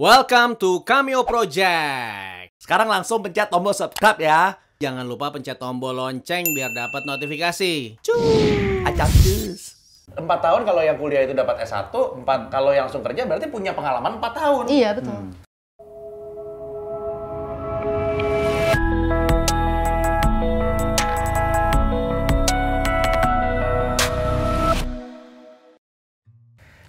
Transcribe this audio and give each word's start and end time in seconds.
Welcome 0.00 0.56
to 0.56 0.80
Cameo 0.88 1.20
Project. 1.20 2.56
Sekarang 2.56 2.88
langsung 2.88 3.20
pencet 3.20 3.52
tombol 3.52 3.76
subscribe 3.76 4.16
ya. 4.24 4.56
Jangan 4.80 5.04
lupa 5.04 5.28
pencet 5.28 5.60
tombol 5.60 5.92
lonceng 5.92 6.48
biar 6.56 6.72
dapat 6.72 7.04
notifikasi. 7.04 8.00
Cuy, 8.00 8.80
acak 8.88 9.12
cus. 9.20 9.76
Empat 10.16 10.48
tahun 10.48 10.64
kalau 10.64 10.80
yang 10.80 10.96
kuliah 10.96 11.28
itu 11.28 11.36
dapat 11.36 11.60
S1, 11.68 11.92
empat 11.92 12.48
kalau 12.48 12.72
yang 12.72 12.88
langsung 12.88 13.04
kerja 13.04 13.28
berarti 13.28 13.52
punya 13.52 13.76
pengalaman 13.76 14.16
empat 14.16 14.32
tahun. 14.32 14.64
Iya 14.72 14.96
betul. 14.96 15.28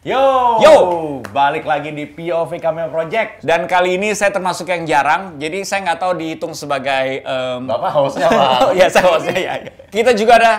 Yo, 0.07 0.23
Yo! 0.63 1.22
Balik 1.34 1.65
lagi 1.65 1.89
di 1.89 2.05
POV 2.05 2.61
Cameo 2.61 2.93
Project. 2.93 3.41
Dan 3.41 3.66
kali 3.66 3.97
ini 3.97 4.13
saya 4.13 4.29
termasuk 4.29 4.70
yang 4.70 4.85
jarang, 4.85 5.41
jadi 5.41 5.66
saya 5.66 5.81
nggak 5.90 5.99
tahu 5.99 6.13
dihitung 6.13 6.53
sebagai... 6.53 7.26
em, 7.26 7.66
Bapak 7.66 7.91
hostnya 7.91 8.30
Pak. 8.30 8.49
Oh 8.63 8.71
iya, 8.71 8.88
saya 8.88 9.05
hostnya 9.09 9.34
ya. 9.35 9.54
ya. 9.66 9.73
Kita 9.90 10.13
juga 10.13 10.38
ada 10.38 10.54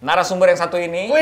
narasumber 0.00 0.48
yang 0.48 0.60
satu 0.64 0.80
ini. 0.80 1.12
Wih, 1.12 1.20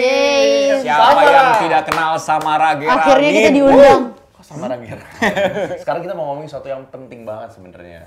Yeay. 0.00 0.80
Siapa 0.80 1.12
Samara. 1.12 1.28
yang 1.28 1.48
tidak 1.60 1.82
kenal 1.84 2.12
Samara 2.16 2.70
Geraldine? 2.80 2.96
Akhirnya 2.96 3.30
kita 3.36 3.50
diundang. 3.52 4.02
Kok 4.32 4.44
Samara 4.48 4.74
Ger? 4.80 5.00
Sekarang 5.84 6.00
kita 6.00 6.14
mau 6.16 6.24
ngomongin 6.32 6.48
sesuatu 6.48 6.68
yang 6.72 6.82
penting 6.88 7.28
banget 7.28 7.52
sebenarnya. 7.52 8.00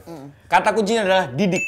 Kata 0.50 0.74
kuncinya 0.74 1.06
adalah 1.06 1.26
didik. 1.30 1.62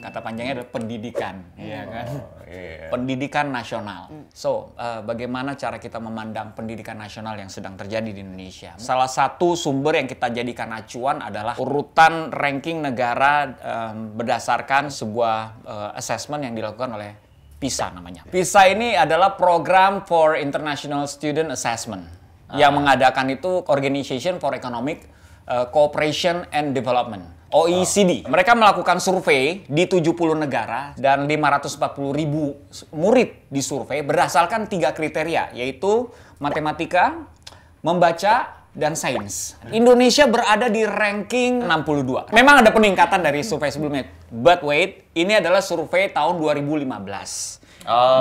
Kata 0.00 0.24
panjangnya 0.24 0.64
adalah 0.64 0.72
pendidikan, 0.72 1.44
iya 1.60 1.84
kan? 1.84 2.06
Oh, 2.08 2.24
iya. 2.48 2.88
Pendidikan 2.88 3.52
nasional. 3.52 4.08
So, 4.32 4.72
eh, 4.80 5.04
bagaimana 5.04 5.54
cara 5.60 5.76
kita 5.76 6.00
memandang 6.00 6.56
pendidikan 6.56 6.96
nasional 6.96 7.36
yang 7.36 7.52
sedang 7.52 7.76
terjadi 7.76 8.08
di 8.08 8.24
Indonesia? 8.24 8.72
Salah 8.80 9.06
satu 9.06 9.52
sumber 9.52 10.00
yang 10.00 10.08
kita 10.08 10.32
jadikan 10.32 10.72
acuan 10.72 11.20
adalah 11.20 11.60
urutan 11.60 12.32
ranking 12.32 12.80
negara 12.80 13.52
em, 13.60 14.16
berdasarkan 14.16 14.88
sebuah 14.88 15.36
eh, 15.68 15.90
assessment 16.00 16.48
yang 16.48 16.56
dilakukan 16.56 16.96
oleh 16.96 17.10
PISA 17.60 17.92
namanya. 17.92 18.24
PISA 18.24 18.72
ini 18.72 18.96
adalah 18.96 19.36
program 19.36 20.08
for 20.08 20.40
International 20.40 21.04
Student 21.04 21.52
Assessment 21.52 22.08
yang 22.56 22.74
mengadakan 22.74 23.30
itu 23.30 23.62
Organization 23.70 24.42
for 24.42 24.56
Economic 24.58 25.06
Cooperation 25.70 26.48
and 26.50 26.74
Development. 26.74 27.39
OECD. 27.50 28.30
Mereka 28.30 28.54
melakukan 28.54 29.02
survei 29.02 29.66
di 29.66 29.84
70 29.90 30.14
negara 30.38 30.94
dan 30.94 31.26
540 31.26 32.14
ribu 32.14 32.54
murid 32.94 33.50
disurvei 33.50 34.06
berdasarkan 34.06 34.70
tiga 34.70 34.94
kriteria, 34.94 35.50
yaitu 35.58 36.06
matematika, 36.38 37.26
membaca, 37.82 38.60
dan 38.70 38.94
sains. 38.94 39.58
Indonesia 39.74 40.30
berada 40.30 40.70
di 40.70 40.86
ranking 40.86 41.66
62. 41.66 42.30
Memang 42.30 42.62
ada 42.62 42.70
peningkatan 42.70 43.18
dari 43.18 43.42
survei 43.42 43.74
sebelumnya. 43.74 44.06
But 44.30 44.62
wait, 44.62 45.10
ini 45.18 45.42
adalah 45.42 45.58
survei 45.58 46.06
tahun 46.14 46.38
2015. 46.38 46.86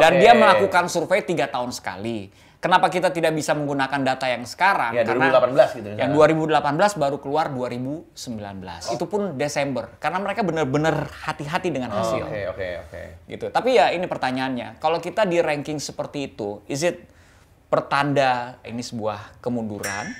Dan 0.01 0.11
Oke. 0.17 0.21
dia 0.23 0.33
melakukan 0.33 0.89
survei 0.89 1.21
tiga 1.21 1.45
tahun 1.45 1.69
sekali. 1.69 2.48
Kenapa 2.59 2.91
kita 2.91 3.07
tidak 3.15 3.31
bisa 3.39 3.55
menggunakan 3.55 4.03
data 4.03 4.27
yang 4.27 4.43
sekarang? 4.43 4.91
Ya, 4.91 5.07
2018 5.07 5.79
gitu 5.79 5.95
Yang 5.95 6.11
misalnya. 6.11 6.91
2018 6.91 6.99
baru 6.99 7.17
keluar 7.23 7.45
2019. 7.55 8.99
Itu 8.99 9.07
pun 9.07 9.39
Desember. 9.39 9.95
Karena 9.95 10.19
mereka 10.19 10.43
benar-benar 10.43 11.07
hati-hati 11.07 11.71
dengan 11.71 11.95
hasil. 11.95 12.27
Oke, 12.27 12.51
oke, 12.51 12.67
oke. 12.83 13.01
Gitu. 13.31 13.45
Tapi 13.47 13.79
ya 13.79 13.95
ini 13.95 14.03
pertanyaannya. 14.11 14.75
Kalau 14.83 14.99
kita 14.99 15.23
di 15.23 15.39
ranking 15.39 15.79
seperti 15.79 16.35
itu, 16.35 16.59
is 16.67 16.83
it 16.83 17.07
pertanda 17.71 18.59
ini 18.67 18.83
sebuah 18.83 19.39
kemunduran? 19.39 20.11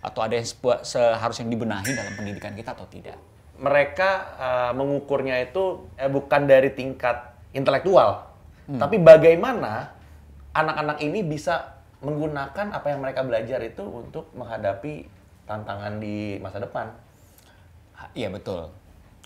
Atau 0.00 0.24
ada 0.24 0.32
yang 0.32 0.48
sebuah, 0.48 0.88
seharusnya 0.88 1.44
yang 1.44 1.60
dibenahi 1.60 1.92
dalam 1.92 2.16
pendidikan 2.16 2.56
kita 2.56 2.72
atau 2.72 2.88
tidak? 2.88 3.20
Mereka 3.60 4.10
uh, 4.40 4.72
mengukurnya 4.72 5.44
itu 5.44 5.92
eh, 6.00 6.08
bukan 6.08 6.48
dari 6.48 6.72
tingkat 6.72 7.36
intelektual, 7.52 8.32
tapi 8.66 8.96
bagaimana 8.96 9.92
anak-anak 10.56 10.98
ini 11.04 11.20
bisa 11.22 11.81
menggunakan 12.02 12.66
apa 12.74 12.86
yang 12.90 13.00
mereka 13.00 13.22
belajar 13.22 13.62
itu 13.62 13.82
untuk 13.82 14.28
menghadapi 14.34 15.06
tantangan 15.46 16.02
di 16.02 16.38
masa 16.38 16.58
depan. 16.58 16.90
Ah, 17.94 18.10
Iya 18.12 18.28
betul. 18.28 18.68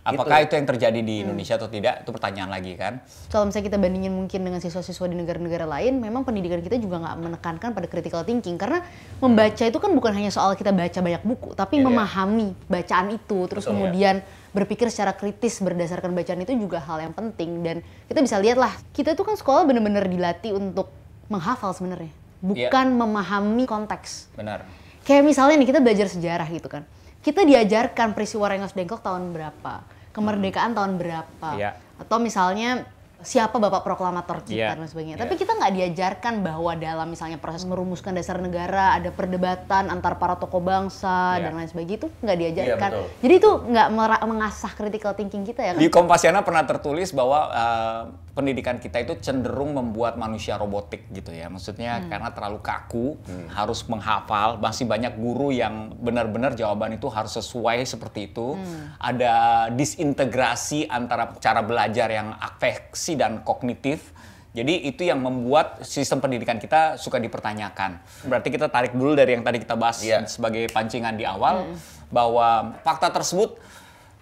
Apakah 0.06 0.38
Gitu. 0.38 0.46
itu 0.46 0.54
yang 0.54 0.68
terjadi 0.70 1.00
di 1.02 1.14
Indonesia 1.26 1.58
atau 1.58 1.66
tidak? 1.66 2.06
Itu 2.06 2.14
pertanyaan 2.14 2.46
lagi 2.46 2.78
kan. 2.78 3.02
Kalau 3.26 3.50
misalnya 3.50 3.74
kita 3.74 3.78
bandingin 3.82 4.14
mungkin 4.14 4.38
dengan 4.46 4.62
siswa-siswa 4.62 5.10
di 5.10 5.18
negara-negara 5.18 5.66
lain, 5.66 5.98
memang 5.98 6.22
pendidikan 6.22 6.62
kita 6.62 6.78
juga 6.78 7.02
nggak 7.02 7.16
menekankan 7.26 7.74
pada 7.74 7.86
critical 7.90 8.22
thinking 8.22 8.54
karena 8.54 8.86
membaca 9.18 9.64
itu 9.66 9.78
kan 9.82 9.90
bukan 9.90 10.14
hanya 10.14 10.30
soal 10.30 10.54
kita 10.54 10.70
baca 10.70 10.94
banyak 11.02 11.22
buku, 11.26 11.58
tapi 11.58 11.82
Iya, 11.82 11.82
iya. 11.82 11.86
memahami 11.90 12.48
bacaan 12.70 13.06
itu, 13.18 13.38
terus 13.50 13.66
Betul, 13.66 13.82
kemudian 13.82 14.22
berpikir 14.54 14.86
secara 14.94 15.10
kritis 15.10 15.58
berdasarkan 15.58 16.14
bacaan 16.14 16.38
itu 16.38 16.54
juga 16.54 16.78
hal 16.78 17.02
yang 17.02 17.10
penting 17.12 17.66
dan 17.66 17.82
kita 18.06 18.22
bisa 18.22 18.38
lihat 18.38 18.56
lah 18.56 18.72
kita 18.94 19.12
itu 19.12 19.26
kan 19.26 19.34
sekolah 19.34 19.66
bener-bener 19.66 20.06
dilatih 20.06 20.54
untuk 20.54 20.86
menghafal 21.26 21.74
sebenarnya, 21.74 22.14
bukan 22.40 22.86
memahami 22.92 23.64
konteks. 23.64 24.32
Benar. 24.36 24.66
Kayak 25.02 25.22
misalnya 25.22 25.54
nih 25.58 25.68
kita 25.70 25.80
belajar 25.80 26.06
sejarah 26.10 26.48
gitu 26.50 26.66
kan. 26.66 26.82
Kita 27.22 27.42
diajarkan 27.42 28.14
peristiwa 28.14 28.46
Rengas 28.46 28.74
Dengklok 28.74 29.02
tahun 29.02 29.34
berapa, 29.34 29.82
kemerdekaan 30.14 30.74
tahun 30.74 30.94
berapa, 30.94 31.48
Iya. 31.58 31.74
atau 31.98 32.18
misalnya 32.18 32.86
siapa 33.16 33.56
bapak 33.56 33.82
proklamator 33.82 34.44
kita 34.44 34.54
Iya. 34.54 34.78
dan 34.78 34.86
sebagainya. 34.86 35.16
Iya. 35.18 35.22
Tapi 35.26 35.34
kita 35.34 35.52
nggak 35.56 35.72
diajarkan 35.72 36.34
bahwa 36.44 36.72
dalam 36.76 37.08
misalnya 37.10 37.40
proses 37.40 37.64
merumuskan 37.64 38.14
dasar 38.14 38.38
negara 38.38 38.94
ada 38.94 39.10
perdebatan 39.10 39.88
antar 39.90 40.20
para 40.20 40.36
tokoh 40.36 40.62
bangsa 40.62 41.40
Iya. 41.40 41.50
dan 41.50 41.52
lain 41.58 41.66
sebagainya 41.66 41.98
itu 41.98 42.08
nggak 42.22 42.38
diajarkan. 42.38 42.90
betul. 42.92 43.06
Jadi 43.26 43.34
itu 43.34 43.50
nggak 43.72 43.88
mengasah 44.22 44.72
critical 44.76 45.12
thinking 45.16 45.42
kita 45.42 45.64
ya 45.64 45.72
kan? 45.74 45.80
Di 45.82 45.88
Kompasiana 45.90 46.44
pernah 46.46 46.62
tertulis 46.62 47.10
bahwa 47.10 47.38
eh, 47.50 48.02
pendidikan 48.36 48.76
kita 48.76 49.00
itu 49.00 49.16
cenderung 49.24 49.72
membuat 49.72 50.20
manusia 50.20 50.60
robotik 50.60 51.08
gitu 51.08 51.32
ya. 51.32 51.48
Maksudnya 51.48 52.04
karena 52.04 52.28
terlalu 52.36 52.60
kaku, 52.60 53.16
harus 53.48 53.80
menghafal. 53.88 54.60
Masih 54.60 54.84
banyak 54.84 55.16
guru 55.16 55.56
yang 55.56 55.96
benar-benar 55.96 56.52
jawaban 56.52 57.00
itu 57.00 57.08
harus 57.08 57.32
sesuai 57.32 57.88
seperti 57.88 58.28
itu. 58.28 58.60
Ada 59.00 59.66
disintegrasi 59.72 60.84
antara 60.92 61.32
cara 61.40 61.64
belajar 61.64 62.12
yang 62.12 62.36
afeksi 62.36 63.16
dan 63.16 63.40
kognitif. 63.40 64.12
Jadi 64.52 64.88
itu 64.88 65.04
yang 65.04 65.20
membuat 65.20 65.84
sistem 65.84 66.20
pendidikan 66.20 66.60
kita 66.60 66.96
suka 67.00 67.16
dipertanyakan. 67.16 68.00
Berarti 68.24 68.48
kita 68.52 68.68
tarik 68.68 68.92
dulu 68.92 69.16
dari 69.16 69.36
yang 69.36 69.44
tadi 69.44 69.60
kita 69.60 69.76
bahas 69.76 70.00
Iya. 70.00 70.24
sebagai 70.28 70.68
pancingan 70.72 71.16
di 71.16 71.24
awal 71.28 71.76
bahwa 72.08 72.76
fakta 72.80 73.12
tersebut 73.12 73.60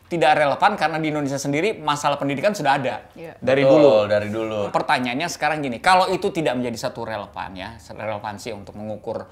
tidak 0.04 0.36
relevan 0.36 0.76
karena 0.76 1.00
di 1.00 1.08
Indonesia 1.08 1.40
sendiri 1.40 1.80
masalah 1.80 2.20
pendidikan 2.20 2.52
sudah 2.52 2.76
ada 2.76 3.08
Iya. 3.16 3.40
dari 3.40 3.64
Betul, 3.64 3.80
dulu. 3.80 3.94
dari 4.06 4.28
dulu. 4.28 4.60
Pertanyaannya 4.68 5.28
sekarang 5.32 5.64
gini, 5.64 5.80
kalau 5.80 6.12
itu 6.12 6.28
tidak 6.28 6.54
menjadi 6.54 6.76
satu 6.88 7.08
relevan 7.08 7.50
ya, 7.56 7.74
relevansi 7.80 8.52
untuk 8.52 8.76
mengukur 8.76 9.24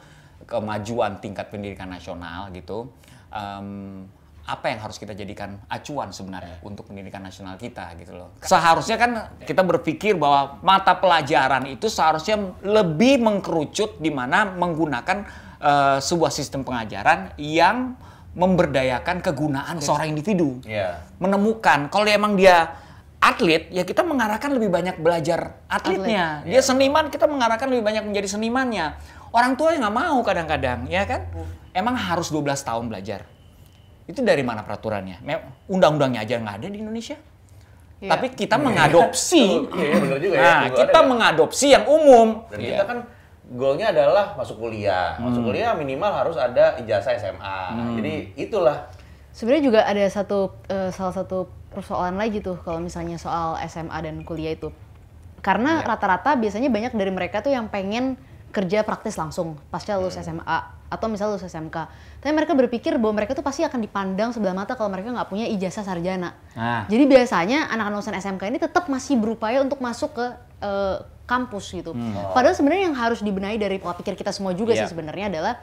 kemajuan 0.42 1.20
tingkat 1.22 1.52
pendidikan 1.52 1.86
nasional 1.86 2.50
gitu, 2.50 2.90
em, 3.30 4.08
apa 4.42 4.74
yang 4.74 4.82
harus 4.82 4.98
kita 4.98 5.14
jadikan 5.14 5.54
acuan 5.70 6.10
sebenarnya 6.10 6.58
untuk 6.66 6.90
pendidikan 6.90 7.22
nasional 7.22 7.54
kita 7.54 7.94
gitu 7.94 8.18
loh. 8.18 8.34
Seharusnya 8.42 8.98
kan 8.98 9.10
kita 9.38 9.62
berpikir 9.62 10.18
bahwa 10.18 10.58
mata 10.66 10.98
pelajaran 10.98 11.70
itu 11.70 11.86
seharusnya 11.86 12.58
lebih 12.66 13.22
mengkerucut 13.22 14.02
di 14.02 14.10
mana 14.10 14.50
menggunakan 14.50 15.18
eh, 15.62 15.98
sebuah 16.02 16.34
sistem 16.34 16.66
pengajaran 16.66 17.38
yang 17.38 17.94
memberdayakan 18.32 19.20
kegunaan 19.20 19.76
seorang 19.84 20.08
individu. 20.12 20.60
Iya. 20.64 21.04
menemukan 21.20 21.92
kalau 21.92 22.08
emang 22.08 22.32
dia 22.34 22.74
atlet 23.22 23.70
ya 23.70 23.86
kita 23.86 24.02
mengarahkan 24.02 24.50
lebih 24.50 24.72
banyak 24.72 24.98
belajar 24.98 25.62
atletnya. 25.70 26.42
Dia 26.42 26.58
seniman 26.64 27.06
kita 27.12 27.30
mengarahkan 27.30 27.70
lebih 27.70 27.84
banyak 27.84 28.02
menjadi 28.08 28.28
senimannya. 28.34 28.98
Orang 29.30 29.54
tua 29.54 29.76
nggak 29.76 29.94
mau 29.94 30.18
kadang-kadang 30.26 30.90
ya 30.90 31.06
kan? 31.06 31.28
Emang 31.72 31.94
harus 31.94 32.32
12 32.34 32.56
tahun 32.66 32.90
belajar. 32.90 33.24
Itu 34.08 34.20
dari 34.26 34.42
mana 34.42 34.66
peraturannya? 34.66 35.22
Undang-undangnya 35.70 36.26
aja 36.26 36.40
nggak 36.42 36.56
ada 36.64 36.68
di 36.68 36.78
Indonesia. 36.82 37.16
Iya. 38.02 38.18
tapi 38.18 38.26
kita 38.34 38.58
mengadopsi. 38.58 39.62
Iya, 39.62 39.94
iya, 39.94 40.16
juga 40.18 40.34
ya. 40.34 40.42
nah 40.42 40.62
kita 40.74 40.98
ya. 40.98 41.06
mengadopsi 41.06 41.66
yang 41.70 41.84
umum. 41.86 42.42
Dan 42.50 42.58
Iya. 42.58 42.68
kita 42.74 42.82
kan 42.90 42.98
goalnya 43.50 43.90
adalah 43.90 44.38
masuk 44.38 44.62
kuliah. 44.62 45.18
Hmm. 45.18 45.30
Masuk 45.30 45.50
kuliah 45.50 45.74
minimal 45.74 46.12
harus 46.12 46.36
ada 46.38 46.78
ijazah 46.78 47.18
SMA. 47.18 47.58
Jadi 47.98 48.14
itulah. 48.38 48.86
Sebenarnya 49.32 49.64
juga 49.64 49.80
ada 49.88 50.04
satu 50.06 50.52
eh, 50.68 50.92
salah 50.92 51.14
satu 51.16 51.48
persoalan 51.72 52.20
lagi 52.20 52.44
tuh 52.44 52.60
kalau 52.60 52.78
misalnya 52.78 53.16
soal 53.16 53.56
SMA 53.66 53.98
dan 54.04 54.22
kuliah 54.22 54.54
itu. 54.54 54.70
Karena 55.42 55.82
rata-rata 55.82 56.38
biasanya 56.38 56.70
banyak 56.70 56.94
dari 56.94 57.10
mereka 57.10 57.42
tuh 57.42 57.50
yang 57.50 57.66
pengen 57.66 58.14
kerja 58.52 58.84
praktis 58.84 59.16
langsung 59.16 59.56
pasca 59.72 59.96
lulus 59.96 60.20
SMA 60.20 60.84
atau 60.92 61.08
misalnya 61.08 61.34
lulus 61.34 61.48
SMK. 61.48 61.76
Tapi 62.20 62.32
mereka 62.36 62.52
berpikir 62.52 63.00
bahwa 63.00 63.24
mereka 63.24 63.32
tuh 63.32 63.40
pasti 63.40 63.64
akan 63.64 63.80
dipandang 63.80 64.36
sebelah 64.36 64.52
mata 64.52 64.76
kalau 64.76 64.92
mereka 64.92 65.08
nggak 65.08 65.28
punya 65.32 65.48
ijazah 65.48 65.82
sarjana. 65.82 66.36
Nah. 66.52 66.84
Jadi 66.86 67.04
biasanya 67.08 67.72
anak-anak 67.72 68.04
lulusan 68.04 68.16
SMK 68.20 68.42
ini 68.52 68.60
tetap 68.60 68.92
masih 68.92 69.16
berupaya 69.16 69.64
untuk 69.64 69.80
masuk 69.80 70.12
ke 70.12 70.26
eh, 70.60 70.96
kampus 71.32 71.64
gitu. 71.72 71.96
Padahal 72.30 72.52
sebenarnya 72.52 72.84
yang 72.86 72.96
harus 72.96 73.20
dibenahi 73.20 73.56
dari 73.56 73.76
pola 73.76 73.94
pikir 73.94 74.12
kita 74.14 74.30
semua 74.30 74.52
juga 74.52 74.72
Iya. 74.72 74.84
sih 74.84 74.92
sebenarnya 74.92 75.26
adalah 75.28 75.54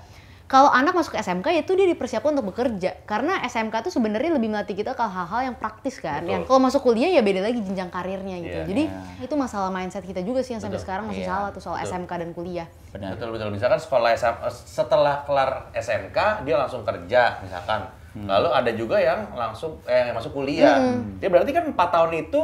kalau 0.46 0.66
anak 0.68 0.98
masuk 0.98 1.14
ke 1.14 1.22
SMK 1.22 1.62
itu 1.62 1.78
dia 1.78 1.86
dipersiapkan 1.86 2.34
untuk 2.34 2.50
bekerja 2.50 3.06
karena 3.06 3.38
SMK 3.46 3.86
tuh 3.86 3.94
sebenarnya 3.94 4.34
lebih 4.34 4.50
melatih 4.50 4.74
kita 4.74 4.92
ke 4.92 5.04
hal-hal 5.04 5.46
yang 5.46 5.54
praktis 5.54 6.02
kan. 6.02 6.26
Betul. 6.26 6.34
Yang 6.34 6.42
kalau 6.44 6.60
masuk 6.60 6.82
kuliah 6.82 7.06
ya 7.08 7.22
beda 7.22 7.46
lagi 7.46 7.62
jenjang 7.62 7.94
karirnya 7.94 8.36
gitu. 8.40 8.58
Iya. 8.58 8.66
Jadi 8.66 8.84
itu 9.22 9.34
masalah 9.36 9.70
mindset 9.70 10.02
kita 10.02 10.26
juga 10.26 10.42
sih 10.42 10.58
yang 10.58 10.64
sampai 10.64 10.82
sekarang 10.82 11.06
masih 11.06 11.22
Iya. 11.22 11.30
salah 11.30 11.50
tuh 11.54 11.62
soal 11.62 11.78
Betul. 11.78 11.90
SMK 11.94 12.12
dan 12.18 12.30
kuliah. 12.34 12.68
Benar. 12.90 13.10
Betul 13.14 13.30
betul. 13.30 13.48
Misalkan 13.54 13.78
sekolah 13.78 14.10
SM, 14.10 14.36
setelah 14.66 15.22
kelar 15.22 15.70
SMK 15.72 16.18
dia 16.42 16.56
langsung 16.58 16.82
kerja 16.82 17.22
misalkan. 17.40 17.86
Lalu 18.20 18.50
ada 18.50 18.72
juga 18.74 18.98
yang 18.98 19.30
langsung 19.32 19.78
eh, 19.86 20.10
yang 20.10 20.18
masuk 20.18 20.34
kuliah. 20.34 20.82
Dia 21.22 21.30
berarti 21.30 21.54
kan 21.54 21.70
empat 21.70 21.94
tahun 21.94 22.26
itu 22.26 22.42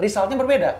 resultnya 0.00 0.34
berbeda. 0.34 0.70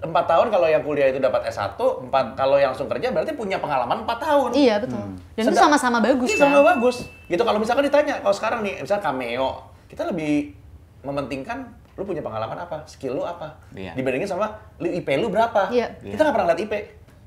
Empat 0.00 0.24
tahun 0.26 0.48
kalau 0.48 0.64
yang 0.64 0.80
kuliah 0.80 1.08
itu 1.08 1.20
dapat 1.20 1.46
S1, 1.46 1.76
empat 1.76 2.34
kalau 2.34 2.56
yang 2.56 2.72
langsung 2.72 2.88
kerja 2.88 3.12
berarti 3.12 3.32
punya 3.32 3.56
pengalaman 3.56 4.02
empat 4.02 4.18
tahun. 4.18 4.50
Iya 4.52 4.80
betul. 4.80 4.98
Dan 5.36 5.42
itu 5.44 5.52
Sedang- 5.52 5.68
sama-sama 5.70 5.98
bagus 6.00 6.28
Iya, 6.28 6.36
kan. 6.40 6.48
sama 6.50 6.60
bagus. 6.66 6.96
Gitu 7.24 7.42
kalau 7.42 7.58
misalkan 7.58 7.84
ditanya, 7.84 8.14
kalau 8.18 8.34
sekarang 8.34 8.60
nih, 8.64 8.80
misalnya 8.80 9.04
cameo, 9.04 9.50
kita 9.86 10.02
lebih 10.04 10.56
mementingkan 11.00 11.68
lu 11.94 12.06
punya 12.06 12.22
pengalaman 12.22 12.54
apa, 12.56 12.86
skill 12.86 13.14
lu 13.14 13.22
apa, 13.22 13.58
Iya. 13.70 13.92
dibandingin 13.92 14.26
sama 14.26 14.54
lu 14.78 14.88
IP 14.88 15.08
lu 15.16 15.28
berapa. 15.28 15.66
Iya. 15.68 15.98
Kita 15.98 16.20
nggak 16.22 16.34
pernah 16.34 16.48
lihat 16.50 16.60
IP. 16.62 16.74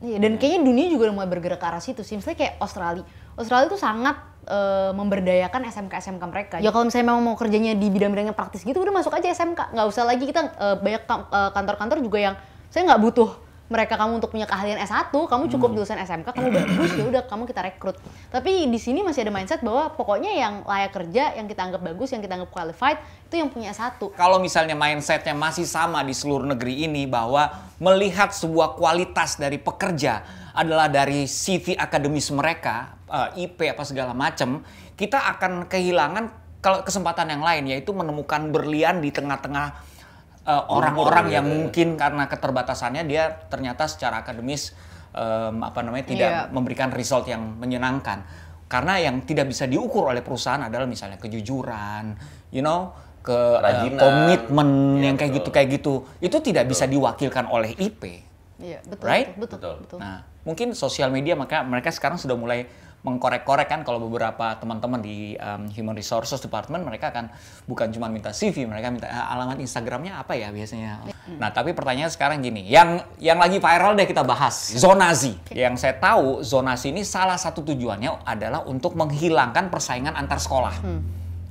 Iya, 0.01 0.17
dan 0.17 0.33
kayaknya 0.35 0.65
dunia 0.65 0.87
juga 0.89 1.03
udah 1.07 1.15
mulai 1.15 1.29
bergerak 1.29 1.59
ke 1.59 1.67
arah 1.67 1.77
situ 1.77 2.01
sih. 2.01 2.17
Misalnya 2.17 2.39
kayak 2.39 2.53
Australia. 2.57 3.05
Australia 3.37 3.69
itu 3.69 3.77
sangat 3.77 4.17
eh, 4.47 4.91
memberdayakan 4.93 5.61
SMK-SMK 5.69 6.23
mereka. 6.29 6.55
Ya 6.61 6.69
kalau 6.73 6.87
misalnya 6.87 7.13
memang 7.13 7.23
mau 7.23 7.35
kerjanya 7.37 7.77
di 7.77 7.87
bidang-bidang 7.89 8.33
yang 8.33 8.37
praktis 8.37 8.65
gitu, 8.65 8.77
udah 8.81 8.93
masuk 8.93 9.13
aja 9.13 9.29
SMK. 9.33 9.73
Nggak 9.73 9.87
usah 9.89 10.03
lagi 10.07 10.23
kita 10.25 10.41
eh, 10.55 10.75
banyak 10.79 11.03
eh, 11.09 11.49
kantor-kantor 11.53 11.97
juga 12.01 12.17
yang 12.21 12.35
saya 12.71 12.87
nggak 12.87 13.01
butuh 13.03 13.51
mereka 13.71 13.95
kamu 13.95 14.19
untuk 14.19 14.35
punya 14.35 14.43
keahlian 14.43 14.83
S1, 14.83 15.15
kamu 15.15 15.47
cukup 15.47 15.69
lulusan 15.71 15.95
SMK, 16.03 16.35
kamu 16.35 16.51
bagus 16.51 16.91
ya 16.91 17.07
udah 17.07 17.23
kamu 17.23 17.47
kita 17.47 17.63
rekrut. 17.63 17.95
Tapi 18.27 18.67
di 18.67 18.75
sini 18.75 18.99
masih 18.99 19.23
ada 19.23 19.31
mindset 19.31 19.63
bahwa 19.63 19.95
pokoknya 19.95 20.35
yang 20.35 20.67
layak 20.67 20.91
kerja, 20.91 21.39
yang 21.39 21.47
kita 21.47 21.71
anggap 21.71 21.79
bagus, 21.79 22.11
yang 22.11 22.19
kita 22.19 22.35
anggap 22.35 22.51
qualified 22.51 22.99
itu 23.31 23.39
yang 23.39 23.47
punya 23.47 23.71
S1. 23.71 23.95
Kalau 24.19 24.43
misalnya 24.43 24.75
mindsetnya 24.75 25.31
masih 25.31 25.63
sama 25.63 26.03
di 26.03 26.11
seluruh 26.11 26.43
negeri 26.43 26.83
ini 26.83 27.07
bahwa 27.07 27.47
melihat 27.79 28.35
sebuah 28.35 28.75
kualitas 28.75 29.39
dari 29.39 29.55
pekerja 29.55 30.27
adalah 30.51 30.91
dari 30.91 31.23
CV 31.23 31.79
akademis 31.79 32.27
mereka, 32.35 32.99
eh, 33.11 33.43
IP 33.43 33.67
apa 33.67 33.83
segala 33.83 34.15
macam, 34.15 34.63
kita 34.95 35.19
akan 35.35 35.67
kehilangan 35.67 36.25
ke- 36.57 36.83
kesempatan 36.83 37.27
yang 37.29 37.43
lain 37.43 37.67
yaitu 37.67 37.91
menemukan 37.91 38.49
berlian 38.49 38.97
di 38.97 39.09
tengah-tengah 39.09 39.67
eh, 40.41 40.63
orang-orang 40.67 41.25
gitu 41.27 41.35
yang 41.35 41.45
ya. 41.45 41.51
mungkin 41.51 41.87
karena 41.95 42.23
keterbatasannya 42.25 43.03
dia 43.05 43.29
ternyata 43.45 43.85
secara 43.85 44.21
akademis 44.21 44.73
em, 45.11 45.59
apa 45.59 45.83
namanya 45.83 46.05
tidak 46.07 46.29
Iya. 46.31 46.41
memberikan 46.49 46.89
result 46.89 47.27
yang 47.27 47.59
menyenangkan. 47.59 48.23
Karena 48.65 48.95
yang 48.97 49.19
tidak 49.21 49.51
bisa 49.51 49.67
diukur 49.67 50.07
oleh 50.07 50.23
perusahaan 50.23 50.63
adalah 50.63 50.87
misalnya 50.87 51.19
kejujuran, 51.19 52.15
you 52.49 52.63
know, 52.63 52.95
ke 53.19 53.35
eh, 53.35 53.59
Kerajinan. 53.59 53.99
komitmen 53.99 54.69
Iya, 54.97 55.03
yang 55.03 55.15
kayak 55.15 55.29
betul. 55.29 55.37
gitu 55.37 55.49
kayak 55.51 55.69
gitu. 55.69 55.93
Itu 56.17 56.37
tidak 56.39 56.65
bisa 56.65 56.87
diwakilkan 56.87 57.45
oleh 57.45 57.75
IP. 57.75 58.03
Iya, 58.57 58.79
betul, 58.83 59.03
Right? 59.03 59.35
betul, 59.35 59.59
betul, 59.59 59.73
Betul. 59.75 59.75
betul. 59.83 59.99
Nah, 59.99 60.17
mungkin 60.41 60.67
sosial 60.73 61.09
media 61.09 61.35
maka 61.35 61.61
mereka 61.61 61.91
sekarang 61.91 62.15
sudah 62.15 62.33
mulai 62.33 62.65
mengkorek-korek 63.01 63.65
kan 63.65 63.81
kalau 63.81 63.97
beberapa 63.97 64.53
teman-teman 64.61 65.01
di 65.01 65.33
um, 65.41 65.65
Human 65.73 65.97
Resources 65.97 66.37
Department 66.37 66.85
mereka 66.85 67.09
akan 67.09 67.33
bukan 67.65 67.89
cuma 67.89 68.05
minta 68.13 68.29
CV, 68.29 68.69
mereka 68.69 68.93
minta 68.93 69.09
"Ah, 69.09 69.33
alamat 69.33 69.57
Instagramnya 69.57 70.21
apa 70.21 70.37
ya 70.37 70.53
biasanya. 70.53 71.01
Nah, 71.41 71.49
tapi 71.49 71.73
pertanyaannya 71.73 72.13
sekarang 72.13 72.45
gini, 72.45 72.61
yang 72.69 73.01
yang 73.17 73.41
lagi 73.41 73.57
viral 73.57 73.97
deh 73.97 74.05
kita 74.05 74.21
bahas, 74.21 74.77
zonasi. 74.77 75.33
Yang 75.49 75.81
saya 75.81 75.97
tahu 75.97 76.45
zonasi 76.45 76.93
ini 76.93 77.01
salah 77.01 77.41
satu 77.41 77.65
tujuannya 77.65 78.21
adalah 78.21 78.69
untuk 78.69 78.93
menghilangkan 78.93 79.73
persaingan 79.73 80.13
antar 80.13 80.37
sekolah. 80.37 80.75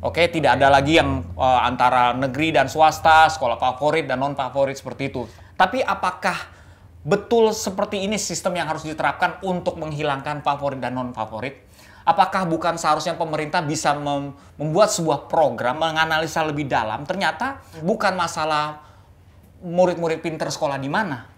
Oke, 0.01 0.33
tidak 0.33 0.57
ada 0.57 0.73
lagi 0.73 0.97
yang 0.97 1.21
uh, 1.37 1.61
antara 1.61 2.17
negeri 2.17 2.57
dan 2.57 2.73
swasta, 2.73 3.29
sekolah 3.29 3.61
favorit 3.61 4.09
dan 4.09 4.23
non 4.23 4.33
favorit 4.33 4.79
seperti 4.79 5.13
itu. 5.13 5.29
Tapi 5.61 5.85
apakah 5.85 6.60
betul 7.01 7.57
seperti 7.57 8.05
ini 8.05 8.21
sistem 8.21 8.61
yang 8.61 8.69
harus 8.69 8.85
diterapkan 8.85 9.41
untuk 9.41 9.81
menghilangkan 9.81 10.45
favorit 10.45 10.81
dan 10.81 10.97
non 10.97 11.17
favorit? 11.17 11.69
Apakah 12.05 12.49
bukan 12.49 12.81
seharusnya 12.81 13.15
pemerintah 13.15 13.61
bisa 13.61 13.93
mem- 13.93 14.33
membuat 14.57 14.89
sebuah 14.91 15.29
program 15.29 15.79
menganalisa 15.81 16.43
lebih 16.43 16.65
dalam? 16.67 17.05
Ternyata 17.05 17.61
bukan 17.85 18.17
masalah 18.17 18.83
murid-murid 19.61 20.25
pinter 20.25 20.49
sekolah 20.49 20.81
di 20.81 20.89
mana, 20.89 21.29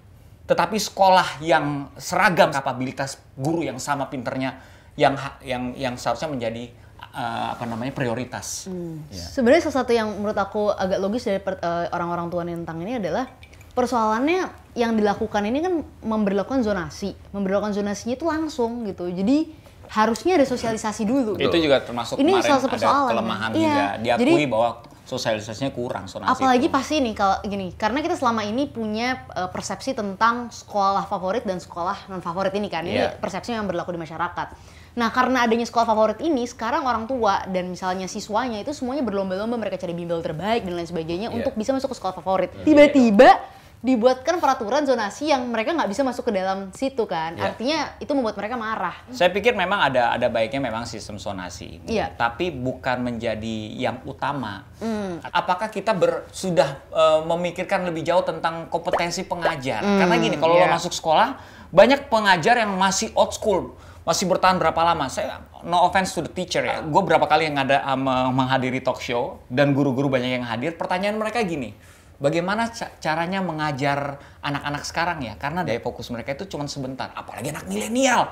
tetapi 0.47 0.79
sekolah 0.79 1.43
yang 1.43 1.91
seragam 1.99 2.55
kapabilitas 2.55 3.19
guru 3.35 3.67
yang 3.67 3.83
sama 3.83 4.07
pinternya 4.07 4.63
yang 4.95 5.19
yang 5.43 5.75
yang 5.75 5.95
seharusnya 5.99 6.31
menjadi 6.31 6.71
eh, 7.11 7.47
apa 7.59 7.67
namanya 7.67 7.91
prioritas. 7.91 8.71
Ya. 9.11 9.27
Sebenarnya 9.35 9.67
salah 9.67 9.77
satu 9.83 9.93
yang 9.93 10.15
menurut 10.15 10.39
aku 10.39 10.71
agak 10.71 11.03
logis 11.03 11.27
dari 11.27 11.43
eh, 11.43 11.87
orang-orang 11.91 12.31
tua 12.31 12.47
tentang 12.47 12.79
ini 12.87 13.03
adalah 13.03 13.27
persoalannya 13.73 14.49
yang 14.73 14.97
dilakukan 14.97 15.43
ini 15.45 15.59
kan 15.61 15.75
memberlakukan 16.01 16.65
zonasi. 16.65 17.13
Memberlakukan 17.31 17.73
zonasinya 17.73 18.15
itu 18.17 18.25
langsung 18.25 18.85
gitu. 18.85 19.09
Jadi 19.09 19.53
harusnya 19.93 20.41
ada 20.41 20.47
sosialisasi 20.49 21.05
dulu. 21.05 21.37
Itu 21.37 21.57
juga 21.57 21.85
termasuk 21.85 22.17
Ini 22.17 22.33
kemarin 22.33 22.45
salah 22.47 22.61
satu 22.61 22.69
ada 22.69 22.75
persoalan, 22.81 23.11
kelemahan 23.13 23.49
kan? 23.51 23.59
Iya, 23.61 23.69
juga 23.69 23.87
diakui 24.01 24.25
jadi- 24.25 24.49
bahwa 24.49 24.69
sosialisasinya 25.03 25.71
kurang 25.77 26.09
sonasi 26.09 26.33
Apalagi 26.33 26.69
itu. 26.69 26.73
pasti 26.73 26.97
nih 26.97 27.13
kalau 27.13 27.37
gini, 27.45 27.77
karena 27.77 28.01
kita 28.01 28.17
selama 28.17 28.49
ini 28.49 28.65
punya 28.65 29.29
eh, 29.37 29.51
persepsi 29.53 29.93
tentang 29.93 30.49
sekolah 30.49 31.05
favorit 31.05 31.45
dan 31.45 31.61
sekolah 31.61 32.09
non 32.09 32.25
favorit 32.25 32.55
ini 32.57 32.73
kan. 32.73 32.89
Ini 32.89 32.97
Iya. 32.97 33.09
persepsi 33.21 33.53
yang 33.53 33.69
berlaku 33.69 33.93
di 33.93 34.01
masyarakat. 34.01 34.49
Nah, 34.93 35.09
karena 35.09 35.45
adanya 35.45 35.65
sekolah 35.65 35.85
favorit 35.85 36.21
ini, 36.21 36.45
sekarang 36.45 36.85
orang 36.85 37.05
tua 37.05 37.45
dan 37.49 37.69
misalnya 37.69 38.05
siswanya 38.07 38.61
itu 38.61 38.73
semuanya 38.73 39.01
berlomba-lomba 39.01 39.57
mereka 39.57 39.77
cari 39.77 39.93
bimbel 39.93 40.21
terbaik 40.21 40.65
dan 40.65 40.73
lain 40.73 40.85
sebagainya 40.85 41.29
Iya. 41.29 41.37
untuk 41.37 41.53
bisa 41.57 41.73
masuk 41.73 41.93
ke 41.93 41.97
sekolah 41.97 42.15
favorit. 42.15 42.49
Tiba-tiba 42.65 43.37
dibuatkan 43.83 44.39
peraturan 44.39 44.87
zonasi 44.87 45.35
yang 45.35 45.51
mereka 45.51 45.75
nggak 45.75 45.91
bisa 45.91 46.07
masuk 46.07 46.31
ke 46.31 46.39
dalam 46.39 46.71
situ 46.71 47.03
kan. 47.03 47.35
Iya. 47.35 47.51
Artinya 47.51 47.79
itu 47.99 48.15
membuat 48.15 48.39
mereka 48.39 48.55
marah. 48.55 48.95
Saya 49.11 49.35
pikir 49.35 49.59
memang 49.59 49.83
ada 49.83 50.15
ada 50.15 50.31
baiknya 50.31 50.63
memang 50.63 50.87
sistem 50.87 51.19
sonasi 51.19 51.83
ini, 51.83 51.99
Iya. 51.99 52.15
tapi 52.15 52.55
bukan 52.55 53.03
menjadi 53.03 53.57
yang 53.75 53.99
utama. 54.07 54.63
Hmm. 54.79 55.19
Apakah 55.35 55.67
kita 55.67 55.99
ber- 55.99 56.31
sudah 56.31 56.79
eh, 56.95 57.21
memikirkan 57.27 57.83
lebih 57.83 58.07
jauh 58.07 58.23
tentang 58.23 58.71
kompetensi 58.71 59.27
pengajar? 59.27 59.83
Hmm, 59.83 59.99
Karena 59.99 60.15
gini, 60.15 60.39
kalau 60.39 60.55
lo 60.55 60.63
iya. 60.63 60.71
masuk 60.71 60.95
sekolah, 60.95 61.43
banyak 61.75 62.07
pengajar 62.07 62.63
yang 62.63 62.79
masih 62.79 63.11
old 63.19 63.35
school, 63.35 63.75
masih 64.07 64.31
bertahan 64.31 64.63
berapa 64.63 64.79
lama. 64.79 65.11
Saya 65.11 65.43
no 65.67 65.83
offense 65.83 66.15
to 66.15 66.23
the 66.23 66.31
teacher 66.31 66.63
ya, 66.63 66.87
gue 66.87 67.03
berapa 67.03 67.27
kali 67.27 67.51
yang 67.51 67.59
ada 67.59 67.83
me- 67.99 68.31
menghadiri 68.31 68.79
talk 68.79 69.03
show 69.03 69.43
dan 69.51 69.75
guru-guru 69.75 70.07
banyak 70.07 70.39
yang 70.39 70.47
hadir. 70.47 70.79
Pertanyaan 70.79 71.19
mereka 71.19 71.43
gini. 71.43 71.75
Bagaimana 72.23 72.71
ca- 72.71 72.95
caranya 72.97 73.43
mengajar 73.43 74.15
anak-anak 74.39 74.83
sekarang 74.87 75.19
ya? 75.21 75.35
Karena 75.35 75.67
daya 75.67 75.83
fokus 75.83 76.07
mereka 76.07 76.33
itu 76.33 76.47
cuma 76.47 76.71
sebentar. 76.71 77.11
Apalagi 77.13 77.51
anak 77.51 77.67
milenial. 77.67 78.31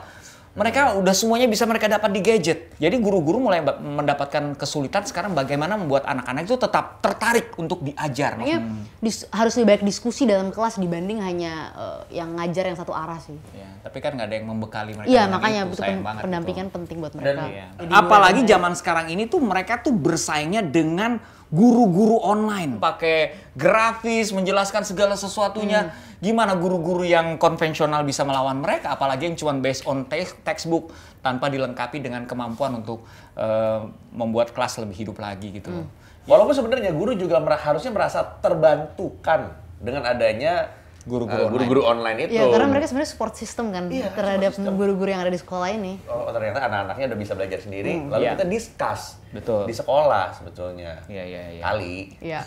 Mereka 0.50 0.98
udah 0.98 1.14
semuanya 1.14 1.46
bisa 1.46 1.62
mereka 1.62 1.86
dapat 1.86 2.10
di 2.10 2.18
gadget. 2.20 2.74
Jadi 2.74 2.98
guru-guru 2.98 3.38
mulai 3.38 3.62
mendapatkan 3.62 4.58
kesulitan 4.58 5.06
sekarang 5.06 5.30
bagaimana 5.30 5.78
membuat 5.78 6.02
anak-anak 6.02 6.42
itu 6.42 6.58
tetap 6.58 6.98
tertarik 6.98 7.54
untuk 7.54 7.86
diajar. 7.86 8.34
Makanya 8.34 8.58
dis- 8.98 9.30
harus 9.30 9.54
lebih 9.54 9.78
banyak 9.78 9.84
diskusi 9.86 10.26
dalam 10.26 10.50
kelas 10.50 10.82
dibanding 10.82 11.22
hanya 11.22 11.70
eh, 11.70 12.18
yang 12.18 12.34
ngajar 12.34 12.66
yang 12.66 12.74
satu 12.74 12.90
arah 12.90 13.22
sih. 13.22 13.38
Ya, 13.54 13.70
tapi 13.86 14.02
kan 14.02 14.18
nggak 14.18 14.26
ada 14.26 14.36
yang 14.42 14.46
membekali 14.50 14.98
mereka. 14.98 15.06
Iya, 15.06 15.22
makanya 15.30 15.60
itu. 15.66 15.78
pen- 15.78 16.02
banget 16.02 16.22
pendampingan 16.26 16.66
itu. 16.66 16.74
penting 16.74 16.96
buat 16.98 17.12
Dan- 17.14 17.22
mereka. 17.22 17.44
Iya. 17.46 17.66
Jadi 17.78 17.92
Apalagi 17.94 18.40
zaman 18.42 18.72
sekarang 18.74 19.06
ini 19.06 19.30
tuh 19.30 19.38
mereka 19.38 19.78
tuh 19.78 19.94
bersaingnya 19.94 20.66
dengan 20.66 21.22
guru-guru 21.50 22.22
online. 22.22 22.78
Pakai 22.78 23.34
grafis, 23.58 24.30
menjelaskan 24.30 24.86
segala 24.86 25.18
sesuatunya. 25.18 25.90
Gimana 26.22 26.54
guru-guru 26.54 27.02
yang 27.02 27.36
konvensional 27.36 28.06
bisa 28.06 28.22
melawan 28.22 28.62
mereka? 28.62 28.94
Apalagi 28.94 29.26
yang 29.28 29.36
cuma 29.36 29.52
based 29.58 29.84
on 29.84 30.06
text- 30.06 30.38
textbook 30.46 30.94
tanpa 31.20 31.50
dilengkapi 31.50 31.98
dengan 32.00 32.24
kemampuan 32.24 32.80
untuk 32.80 33.04
eh, 33.34 33.80
membuat 34.14 34.54
kelas 34.54 34.78
lebih 34.80 35.06
hidup 35.06 35.16
lagi 35.18 35.50
gitu. 35.60 35.68
loh. 35.74 35.86
Walaupun 36.28 36.54
sebenarnya 36.54 36.94
guru 36.94 37.16
juga 37.18 37.42
mer- 37.42 37.58
harusnya 37.58 37.90
merasa 37.90 38.22
terbantukan 38.22 39.56
dengan 39.80 40.04
adanya 40.04 40.68
Guru-guru 41.00 41.48
guru-guru 41.48 41.80
online 41.82 42.28
itu. 42.28 42.36
Iya, 42.36 42.44
karena 42.46 42.68
mereka 42.68 42.86
sebenarnya 42.86 43.10
support 43.10 43.32
system 43.32 43.72
kan 43.72 43.88
Iya, 43.88 44.12
terhadap 44.12 44.52
guru-guru 44.76 45.08
yang 45.08 45.24
ada 45.24 45.32
di 45.32 45.40
sekolah 45.40 45.72
ini. 45.72 45.96
Oh, 46.04 46.28
ternyata 46.28 46.60
anak-anaknya 46.60 47.04
udah 47.08 47.18
bisa 47.18 47.32
belajar 47.32 47.56
sendiri. 47.56 48.04
Lalu 48.04 48.20
Iya. 48.20 48.32
kita 48.36 48.44
discuss 48.44 49.16
Betul. 49.32 49.64
di 49.64 49.72
sekolah 49.72 50.28
sebetulnya. 50.36 51.00
Iya, 51.08 51.24
iya, 51.24 51.42
iya. 51.56 51.62
Kali. 51.64 51.96
Iya. 52.20 52.38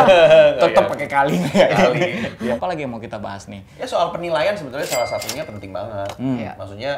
Tetap 0.66 0.82
Iya. 0.82 0.90
pakai 0.90 1.08
kali 1.08 1.36
ya. 1.48 1.66
Kali. 1.70 2.02
Ya, 2.42 2.52
Apalagi 2.58 2.80
yang 2.82 2.90
mau 2.90 2.98
kita 2.98 3.22
bahas 3.22 3.46
nih? 3.46 3.62
Ya 3.78 3.86
soal 3.86 4.10
penilaian 4.10 4.54
sebetulnya 4.54 4.84
salah 4.84 5.06
satunya 5.06 5.46
penting 5.46 5.70
banget. 5.70 6.10
Iya. 6.18 6.58
Maksudnya 6.58 6.92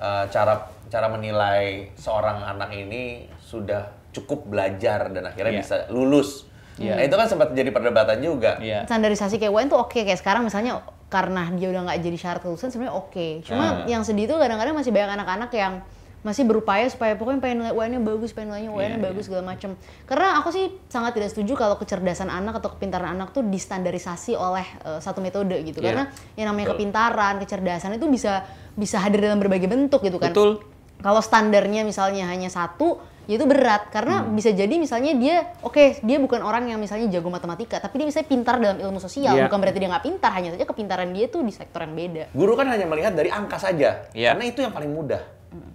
eh, 0.00 0.24
cara 0.32 0.54
cara 0.90 1.06
menilai 1.06 1.94
seorang 1.94 2.42
anak 2.42 2.74
ini 2.74 3.30
sudah 3.38 3.86
cukup 4.10 4.50
belajar 4.50 5.14
dan 5.14 5.22
akhirnya 5.24 5.54
Iya. 5.54 5.62
bisa 5.62 5.76
lulus. 5.88 6.50
Iya. 6.78 6.94
Nah 6.96 7.02
itu 7.04 7.14
kan 7.16 7.26
sempat 7.26 7.48
jadi 7.50 7.70
perdebatan 7.72 8.18
juga. 8.20 8.60
Iya. 8.62 8.86
Standarisasi 8.86 9.40
kayak 9.40 9.52
UN 9.52 9.66
tuh 9.66 9.78
oke 9.82 9.96
kayak 9.96 10.20
sekarang 10.20 10.46
misalnya 10.46 10.80
karena 11.10 11.50
dia 11.58 11.68
udah 11.74 11.82
nggak 11.90 11.98
jadi 12.00 12.16
syarat 12.20 12.40
kelulusan 12.40 12.70
sebenarnya 12.70 12.94
oke. 12.94 13.26
Cuma 13.42 13.64
Nah. 13.82 13.90
yang 13.90 14.06
sedih 14.06 14.30
tuh 14.30 14.38
kadang-kadang 14.38 14.76
masih 14.76 14.94
banyak 14.94 15.10
anak-anak 15.18 15.50
yang 15.50 15.82
masih 16.20 16.44
berupaya 16.44 16.84
supaya 16.92 17.16
pokoknya 17.16 17.40
pengen 17.40 17.56
nilai 17.64 17.72
UN-nya 17.72 18.00
bagus, 18.04 18.36
pengen 18.36 18.52
nilainya 18.52 18.70
UN-nya 18.76 18.98
Iya, 19.00 19.06
bagus 19.08 19.24
segala 19.24 19.56
macam. 19.56 19.72
Karena 20.04 20.36
aku 20.36 20.52
sih 20.52 20.68
sangat 20.92 21.16
tidak 21.16 21.32
setuju 21.32 21.56
kalau 21.56 21.80
kecerdasan 21.80 22.28
anak 22.28 22.60
atau 22.60 22.76
kepintaran 22.76 23.16
anak 23.16 23.32
tuh 23.32 23.40
distandarisasi 23.40 24.36
oleh 24.36 24.68
eh, 24.84 25.00
satu 25.00 25.24
metode 25.24 25.56
gitu. 25.64 25.80
Iya. 25.80 25.86
Karena 25.88 26.04
yang 26.36 26.52
namanya 26.52 26.72
Betul. 26.72 26.76
kepintaran, 26.76 27.34
kecerdasan 27.40 27.96
itu 27.96 28.04
bisa 28.12 28.44
bisa 28.76 29.00
hadir 29.00 29.24
dalam 29.24 29.40
berbagai 29.40 29.64
bentuk 29.64 30.04
gitu 30.04 30.20
kan. 30.20 30.36
Betul. 30.36 30.60
Kalau 31.00 31.24
standarnya 31.24 31.88
misalnya 31.88 32.28
hanya 32.28 32.52
satu, 32.52 33.00
itu 33.28 33.44
berat 33.44 33.92
karena 33.92 34.24
Hmm. 34.24 34.32
bisa 34.32 34.50
jadi 34.50 34.70
misalnya 34.74 35.12
dia 35.14 35.36
oke 35.60 36.00
dia 36.00 36.18
bukan 36.18 36.40
orang 36.40 36.68
yang 36.68 36.80
misalnya 36.80 37.10
jago 37.12 37.28
matematika, 37.28 37.78
tapi 37.78 38.00
dia 38.00 38.06
misalnya 38.08 38.28
pintar 38.28 38.56
dalam 38.56 38.78
ilmu 38.80 38.98
sosial, 38.98 39.36
Iya. 39.36 39.46
bukan 39.46 39.58
berarti 39.60 39.78
dia 39.78 39.90
nggak 39.92 40.04
pintar, 40.06 40.30
hanya 40.34 40.50
saja 40.56 40.64
kepintaran 40.64 41.10
dia 41.12 41.26
tuh 41.28 41.44
di 41.44 41.52
sektor 41.52 41.84
yang 41.84 41.94
beda. 41.94 42.24
Guru 42.32 42.52
kan 42.56 42.66
hanya 42.66 42.86
melihat 42.88 43.12
dari 43.12 43.30
angka 43.30 43.60
saja, 43.60 44.08
Iya. 44.10 44.34
karena 44.34 44.44
itu 44.48 44.60
yang 44.62 44.72
paling 44.72 44.90
mudah. 44.90 45.22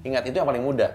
Ingat 0.04 0.24
itu 0.26 0.36
yang 0.36 0.48
paling 0.48 0.64
mudah. 0.64 0.90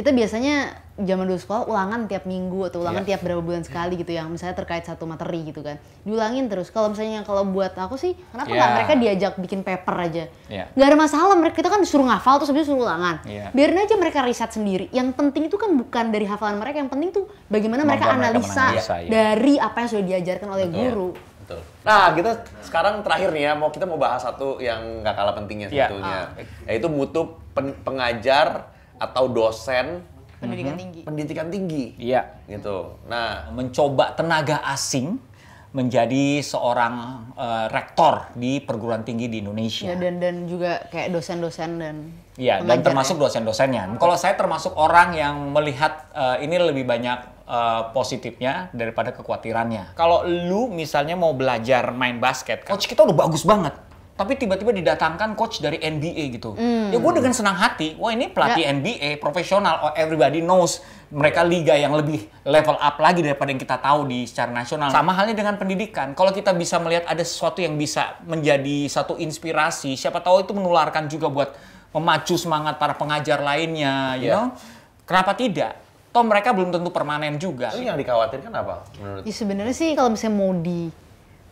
Kita 0.00 0.16
biasanya 0.16 0.72
zaman 0.96 1.28
dulu 1.28 1.36
sekolah 1.36 1.68
ulangan 1.68 2.08
tiap 2.08 2.24
minggu 2.24 2.72
atau 2.72 2.80
ulangan 2.80 3.04
Iya. 3.04 3.08
tiap 3.12 3.20
berapa 3.20 3.44
bulan 3.44 3.60
sekali 3.60 4.00
gitu 4.00 4.16
yang 4.16 4.32
misalnya 4.32 4.56
terkait 4.56 4.80
satu 4.80 5.04
materi 5.04 5.44
gitu 5.44 5.60
kan. 5.60 5.76
Diulangin 6.08 6.48
terus. 6.48 6.72
Kalau 6.72 6.88
misalnya 6.88 7.20
kalau 7.20 7.44
buat 7.44 7.76
aku 7.76 8.00
sih 8.00 8.16
kenapa 8.32 8.48
Iya. 8.48 8.56
nggak 8.56 8.70
mereka 8.80 8.92
diajak 8.96 9.32
bikin 9.36 9.60
paper 9.60 9.92
aja? 10.00 10.24
Iya. 10.48 10.72
Nggak 10.72 10.88
ada 10.88 10.96
masalah 10.96 11.36
mereka 11.36 11.60
kita 11.60 11.68
kan 11.68 11.84
disuruh 11.84 12.08
ngafal 12.08 12.40
terus 12.40 12.48
habis 12.48 12.64
itu 12.64 12.72
suruh 12.72 12.88
ulangan. 12.88 13.20
Iya. 13.28 13.52
Biarin 13.52 13.76
aja 13.76 13.94
mereka 14.00 14.24
riset 14.24 14.48
sendiri. 14.48 14.88
Yang 14.88 15.12
penting 15.20 15.52
itu 15.52 15.60
kan 15.60 15.68
bukan 15.76 16.04
dari 16.08 16.24
hafalan 16.24 16.56
mereka, 16.56 16.80
yang 16.80 16.88
penting 16.88 17.12
tuh 17.12 17.28
bagaimana 17.52 17.84
mereka 17.84 18.16
mereka 18.16 18.16
analisa 18.32 18.48
menganalisa, 18.72 18.94
iya. 19.04 19.10
dari 19.12 19.54
apa 19.60 19.76
yang 19.84 19.88
sudah 19.92 20.04
diajarkan 20.08 20.48
oleh 20.48 20.66
guru. 20.72 21.08
Betul. 21.44 21.60
Nah, 21.84 22.08
kita 22.16 22.30
sekarang 22.64 23.04
terakhir 23.04 23.36
nih 23.36 23.42
ya, 23.42 23.52
mau 23.52 23.68
kita 23.68 23.84
mau 23.84 24.00
bahas 24.00 24.24
satu 24.24 24.64
yang 24.64 25.04
nggak 25.04 25.12
kalah 25.12 25.36
pentingnya 25.36 25.68
Iya. 25.68 25.92
sebetulnya, 25.92 26.18
yaitu 26.64 26.88
mutu 26.88 27.20
pen- 27.52 27.76
pengajar 27.84 28.72
atau 29.00 29.26
dosen 29.26 30.04
Pendidikan 30.40 30.76
tinggi. 30.76 31.00
pendidikan 31.04 31.46
tinggi. 31.52 31.84
Iya. 32.00 32.24
Gitu. 32.48 32.96
Nah, 33.08 33.52
mencoba 33.52 34.16
tenaga 34.16 34.64
asing 34.72 35.20
menjadi 35.70 36.42
seorang 36.42 37.28
eh, 37.38 37.66
rektor 37.70 38.26
di 38.34 38.58
perguruan 38.58 39.04
tinggi 39.04 39.28
di 39.28 39.38
Indonesia. 39.38 39.86
Ya, 39.86 40.00
dan 40.00 40.18
dan 40.18 40.48
juga 40.48 40.82
kayak 40.90 41.12
dosen-dosen 41.14 41.70
dan 41.78 41.96
Iya, 42.40 42.64
dan 42.64 42.80
termasuk 42.80 43.20
ya. 43.20 43.28
dosen-dosennya. 43.28 44.00
Kalau 44.00 44.16
saya 44.16 44.32
termasuk 44.34 44.72
orang 44.74 45.12
yang 45.12 45.52
melihat 45.52 46.08
eh, 46.10 46.48
ini 46.48 46.56
lebih 46.58 46.88
banyak 46.88 47.18
eh, 47.44 47.82
positifnya 47.92 48.72
daripada 48.72 49.12
kekhawatirannya. 49.12 49.92
Kalau 49.92 50.24
lu 50.24 50.72
misalnya 50.72 51.14
mau 51.14 51.36
belajar 51.36 51.92
main 51.92 52.16
basket, 52.16 52.64
coach 52.64 52.88
kita 52.88 53.04
udah 53.04 53.28
bagus 53.28 53.44
banget. 53.44 53.76
Tapi 54.20 54.36
tiba-tiba 54.36 54.68
didatangkan 54.68 55.32
coach 55.32 55.64
dari 55.64 55.80
NBA 55.80 56.36
gitu. 56.36 56.52
Hmm. 56.52 56.92
Ya 56.92 57.00
gue 57.00 57.12
dengan 57.16 57.32
senang 57.32 57.56
hati, 57.56 57.96
wah 57.96 58.12
ini 58.12 58.28
pelatih 58.28 58.60
Ya. 58.60 58.70
NBA 58.70 59.16
profesional, 59.16 59.80
oh, 59.80 59.92
everybody 59.96 60.44
knows 60.44 60.84
mereka 61.08 61.40
liga 61.40 61.72
yang 61.72 61.96
lebih 61.96 62.28
level 62.44 62.76
up 62.76 63.00
lagi 63.00 63.24
daripada 63.24 63.48
yang 63.48 63.56
kita 63.56 63.80
tahu 63.80 64.04
di 64.04 64.28
secara 64.28 64.52
nasional. 64.52 64.92
Sama 64.92 65.16
halnya 65.16 65.32
dengan 65.32 65.56
pendidikan. 65.56 66.12
Kalau 66.12 66.30
kita 66.30 66.52
bisa 66.52 66.76
melihat 66.76 67.08
ada 67.08 67.24
sesuatu 67.24 67.58
yang 67.58 67.80
bisa 67.80 68.20
menjadi 68.22 68.84
satu 68.86 69.16
inspirasi, 69.16 69.96
siapa 69.96 70.20
tahu 70.20 70.44
itu 70.44 70.52
menularkan 70.52 71.08
juga 71.08 71.32
buat 71.32 71.56
memacu 71.90 72.36
semangat 72.36 72.76
para 72.76 72.92
pengajar 72.92 73.40
lainnya, 73.40 74.20
you 74.20 74.28
Iya. 74.28 74.36
know? 74.36 74.46
Kenapa 75.02 75.32
tidak? 75.32 75.80
Toh 76.10 76.22
mereka 76.22 76.52
belum 76.52 76.68
tentu 76.68 76.92
permanen 76.92 77.40
juga. 77.40 77.72
itu 77.72 77.86
yang 77.86 77.96
dikhawatirkan 77.96 78.52
apa 78.52 78.84
menurut? 79.00 79.22
Ya 79.24 79.32
sebenarnya 79.32 79.72
sih 79.72 79.96
kalau 79.96 80.12
misalnya 80.12 80.36
mau 80.36 80.52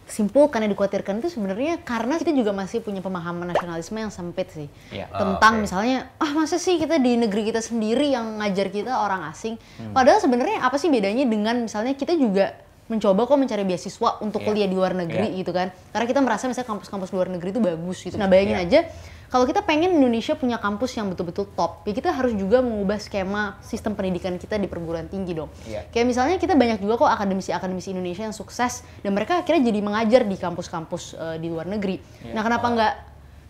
disimpulkan 0.08 0.64
yang 0.64 0.72
dikhawatirkan 0.72 1.20
itu 1.20 1.28
sebenarnya 1.28 1.84
karena 1.84 2.16
kita 2.16 2.32
juga 2.32 2.56
masih 2.56 2.80
punya 2.80 3.04
pemahaman 3.04 3.52
nasionalisme 3.52 3.94
yang 4.00 4.08
sempit 4.08 4.48
sih. 4.50 4.68
Iya. 4.88 5.06
Tentang 5.12 5.60
oke. 5.60 5.62
misalnya, 5.68 6.08
ah 6.16 6.32
masa 6.32 6.56
sih 6.56 6.80
kita 6.80 6.96
di 6.96 7.20
negeri 7.20 7.52
kita 7.52 7.60
sendiri 7.60 8.16
yang 8.16 8.40
ngajar 8.40 8.72
kita 8.72 8.96
orang 8.96 9.28
asing. 9.28 9.60
Hmm. 9.76 9.92
Padahal 9.92 10.18
sebenarnya 10.18 10.64
apa 10.64 10.80
sih 10.80 10.88
bedanya 10.88 11.28
dengan 11.28 11.60
misalnya 11.60 11.92
kita 11.92 12.16
juga 12.16 12.56
mencoba 12.88 13.28
kok 13.28 13.36
mencari 13.36 13.68
beasiswa 13.68 14.16
untuk 14.24 14.40
Iya. 14.40 14.48
kuliah 14.48 14.68
di 14.68 14.72
luar 14.72 14.96
negeri 14.96 15.28
Iya. 15.36 15.38
gitu 15.44 15.52
kan. 15.52 15.68
Karena 15.92 16.06
kita 16.08 16.20
merasa 16.24 16.48
misalnya 16.48 16.72
kampus-kampus 16.72 17.12
luar 17.12 17.28
negeri 17.28 17.52
itu 17.52 17.60
bagus 17.60 18.00
gitu. 18.00 18.16
Nah 18.16 18.32
bayangin 18.32 18.56
Iya. 18.56 18.64
aja 18.64 18.80
kalau 19.28 19.44
kita 19.44 19.60
pengen 19.60 19.92
Indonesia 19.92 20.32
punya 20.32 20.56
kampus 20.56 20.96
yang 20.96 21.12
betul-betul 21.12 21.52
top, 21.52 21.84
ya 21.84 21.92
kita 21.92 22.16
harus 22.16 22.32
juga 22.32 22.64
mengubah 22.64 22.96
skema 22.96 23.60
sistem 23.60 23.92
pendidikan 23.92 24.32
kita 24.40 24.56
di 24.56 24.64
perguruan 24.64 25.04
tinggi 25.04 25.36
dong. 25.36 25.52
Iya. 25.68 25.84
Kayak 25.92 26.06
misalnya 26.08 26.36
kita 26.40 26.56
banyak 26.56 26.80
juga 26.80 26.96
kok 26.96 27.12
akademisi-akademisi 27.12 27.92
Indonesia 27.92 28.24
yang 28.24 28.32
sukses 28.32 28.80
dan 29.04 29.12
mereka 29.12 29.44
akhirnya 29.44 29.68
jadi 29.68 29.80
mengajar 29.84 30.22
di 30.24 30.36
kampus-kampus 30.40 31.02
eh, 31.12 31.36
di 31.44 31.52
luar 31.52 31.68
negeri. 31.68 32.00
Iya. 32.24 32.32
Nah, 32.32 32.42
kenapa 32.42 32.66
nggak 32.72 32.94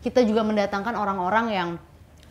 kita 0.03 0.21
juga 0.27 0.43
mendatangkan 0.43 0.95
orang-orang 0.99 1.47
yang 1.55 1.71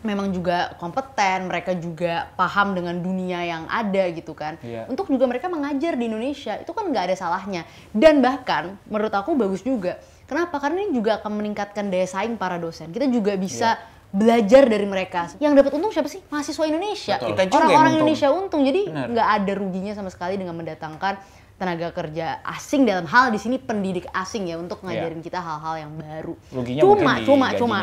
memang 0.05 0.29
juga 0.29 0.77
kompeten, 0.77 1.49
mereka 1.49 1.73
juga 1.73 2.29
paham 2.37 2.77
dengan 2.77 2.99
dunia 3.01 3.41
yang 3.47 3.63
ada 3.71 4.11
gitu 4.11 4.35
kan. 4.35 4.59
Iya. 4.59 4.85
Untuk 4.91 5.07
juga 5.09 5.25
mereka 5.25 5.49
mengajar 5.49 5.95
di 5.95 6.05
Indonesia, 6.05 6.59
itu 6.59 6.71
kan 6.75 6.91
nggak 6.91 7.11
ada 7.11 7.15
salahnya. 7.15 7.63
Dan 7.95 8.19
bahkan 8.19 8.77
menurut 8.91 9.13
aku 9.15 9.33
bagus 9.33 9.63
juga. 9.63 9.97
Kenapa? 10.27 10.59
Karena 10.59 10.83
ini 10.83 10.91
juga 10.91 11.23
akan 11.23 11.31
meningkatkan 11.39 11.87
daya 11.87 12.03
saing 12.03 12.35
para 12.35 12.59
dosen. 12.59 12.91
Kita 12.91 13.07
juga 13.07 13.39
bisa 13.39 13.79
Iya. 13.79 14.11
belajar 14.11 14.63
dari 14.67 14.83
mereka. 14.83 15.31
Yang 15.39 15.63
dapat 15.63 15.71
untung 15.79 15.91
siapa 15.95 16.11
sih? 16.11 16.19
Mahasiswa 16.27 16.65
Indonesia. 16.67 17.15
Orang-orang. 17.23 17.95
Indonesia 17.95 18.27
untung. 18.31 18.61
Jadi 18.67 18.91
nggak 18.91 19.27
ada 19.41 19.51
ruginya 19.55 19.95
sama 19.95 20.11
sekali 20.11 20.35
dengan 20.35 20.55
mendatangkan 20.59 21.15
tenaga 21.57 21.89
kerja 21.89 22.37
asing 22.45 22.85
dalam 22.85 23.09
hal 23.09 23.33
di 23.33 23.41
sini 23.41 23.57
pendidik 23.57 24.05
asing 24.13 24.45
ya 24.45 24.61
untuk 24.61 24.85
ngajarin 24.85 25.25
kita 25.25 25.41
hal-hal 25.41 25.89
yang 25.89 25.91
baru. 25.97 26.37
Ruginya 26.53 26.81
cuma, 26.85 27.13
cuma, 27.25 27.47
cuma. 27.57 27.77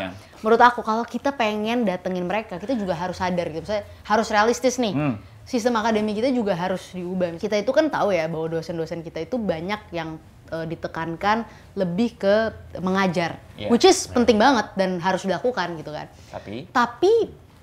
Menurut 0.47 0.63
aku 0.63 0.81
kalau 0.87 1.03
kita 1.03 1.35
pengen 1.35 1.83
datengin 1.83 2.23
mereka, 2.23 2.61
kita 2.63 2.79
juga 2.79 2.95
harus 2.95 3.19
sadar 3.19 3.51
gitu. 3.51 3.67
Misalnya 3.67 3.85
harus 4.07 4.29
realistis 4.31 4.79
nih. 4.79 4.95
Hmm. 4.95 5.17
Sistem 5.45 5.77
akademi 5.77 6.15
kita 6.17 6.31
juga 6.31 6.55
harus 6.57 6.93
diubah. 6.95 7.37
Kita 7.37 7.59
itu 7.59 7.69
kan 7.75 7.91
tahu 7.91 8.15
ya 8.15 8.31
bahwa 8.31 8.49
dosen-dosen 8.49 9.03
kita 9.03 9.27
itu 9.27 9.37
banyak 9.37 9.91
yang 9.93 10.17
eh, 10.51 10.67
ditekankan 10.67 11.45
lebih 11.75 12.17
ke 12.19 12.35
mengajar, 12.81 13.39
Iya. 13.55 13.69
which 13.71 13.87
is 13.87 14.05
penting 14.09 14.37
banget 14.37 14.73
dan 14.75 14.99
harus 14.99 15.23
dilakukan 15.23 15.79
gitu 15.79 15.95
kan. 15.95 16.07
Tapi 16.33 16.69
Tapi 16.69 17.15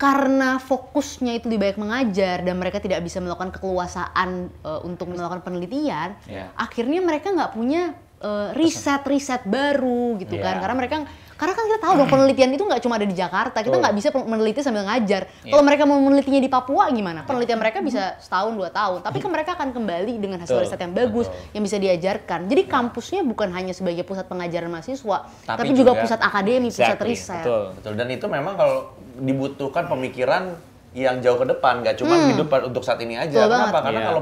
karena 0.01 0.57
fokusnya 0.57 1.37
itu 1.37 1.45
lebih 1.45 1.61
banyak 1.61 1.77
mengajar 1.77 2.41
dan 2.41 2.57
mereka 2.57 2.81
tidak 2.81 3.05
bisa 3.05 3.21
melakukan 3.21 3.53
keluasaan 3.53 4.49
eh, 4.49 4.79
untuk 4.81 5.13
melakukan 5.13 5.45
penelitian, 5.45 6.17
Iya. 6.25 6.49
akhirnya 6.57 6.99
mereka 7.05 7.29
nggak 7.29 7.53
punya 7.53 7.93
eh, 8.21 8.49
riset-riset 8.53 9.49
baru 9.49 10.17
gitu 10.21 10.37
kan. 10.37 10.57
Iya. 10.57 10.61
Karena 10.61 10.75
mereka 10.77 10.95
karena 11.41 11.57
kan 11.57 11.65
kita 11.65 11.79
tahu 11.81 11.93
dong 11.97 12.05
penelitian 12.05 12.53
itu 12.53 12.61
nggak 12.61 12.85
cuma 12.85 13.01
ada 13.01 13.07
di 13.09 13.17
Jakarta, 13.17 13.65
kita 13.65 13.73
nggak 13.73 13.95
bisa 13.97 14.13
meneliti 14.13 14.61
sambil 14.61 14.85
ngajar. 14.85 15.25
Iya. 15.41 15.49
Kalau 15.49 15.63
mereka 15.65 15.89
mau 15.89 15.97
menelitinya 15.97 16.37
di 16.37 16.45
Papua 16.45 16.85
gimana? 16.93 17.25
Penelitian 17.25 17.57
mereka 17.57 17.81
bisa 17.81 18.13
setahun 18.21 18.53
dua 18.53 18.69
tahun, 18.69 19.01
tapi 19.01 19.17
kan 19.17 19.33
mereka 19.33 19.57
akan 19.57 19.73
kembali 19.73 20.21
dengan 20.21 20.37
hasil 20.45 20.61
riset 20.61 20.77
yang 20.77 20.93
bagus 20.93 21.25
yang 21.57 21.65
bisa 21.65 21.81
diajarkan. 21.81 22.45
Jadi 22.45 22.69
kampusnya 22.69 23.25
bukan 23.25 23.49
hanya 23.57 23.73
sebagai 23.73 24.05
pusat 24.05 24.29
pengajaran 24.29 24.69
mahasiswa, 24.69 25.17
tapi, 25.41 25.57
Tapi 25.57 25.73
juga, 25.73 25.97
juga- 25.97 26.05
pusat 26.05 26.19
akademi, 26.21 26.69
pusat 26.69 26.93
Exactly, 26.93 27.09
riset. 27.09 27.41
betul. 27.41 27.63
Betul. 27.73 27.93
Dan 27.97 28.07
itu 28.13 28.25
memang 28.29 28.53
kalau 28.53 28.77
dibutuhkan 29.17 29.89
pemikiran 29.89 30.53
yang 30.93 31.17
jauh 31.25 31.41
ke 31.41 31.49
depan, 31.49 31.81
nggak 31.81 31.97
cuma 31.97 32.21
hidup 32.29 32.53
untuk 32.61 32.85
saat 32.85 33.01
ini 33.01 33.17
aja. 33.17 33.33
Hmm. 33.33 33.49
Betul 33.49 33.49
Kenapa? 33.49 33.65
banget. 33.73 33.81
Karena 33.89 33.97
Iya. 33.97 34.09
kalau 34.13 34.21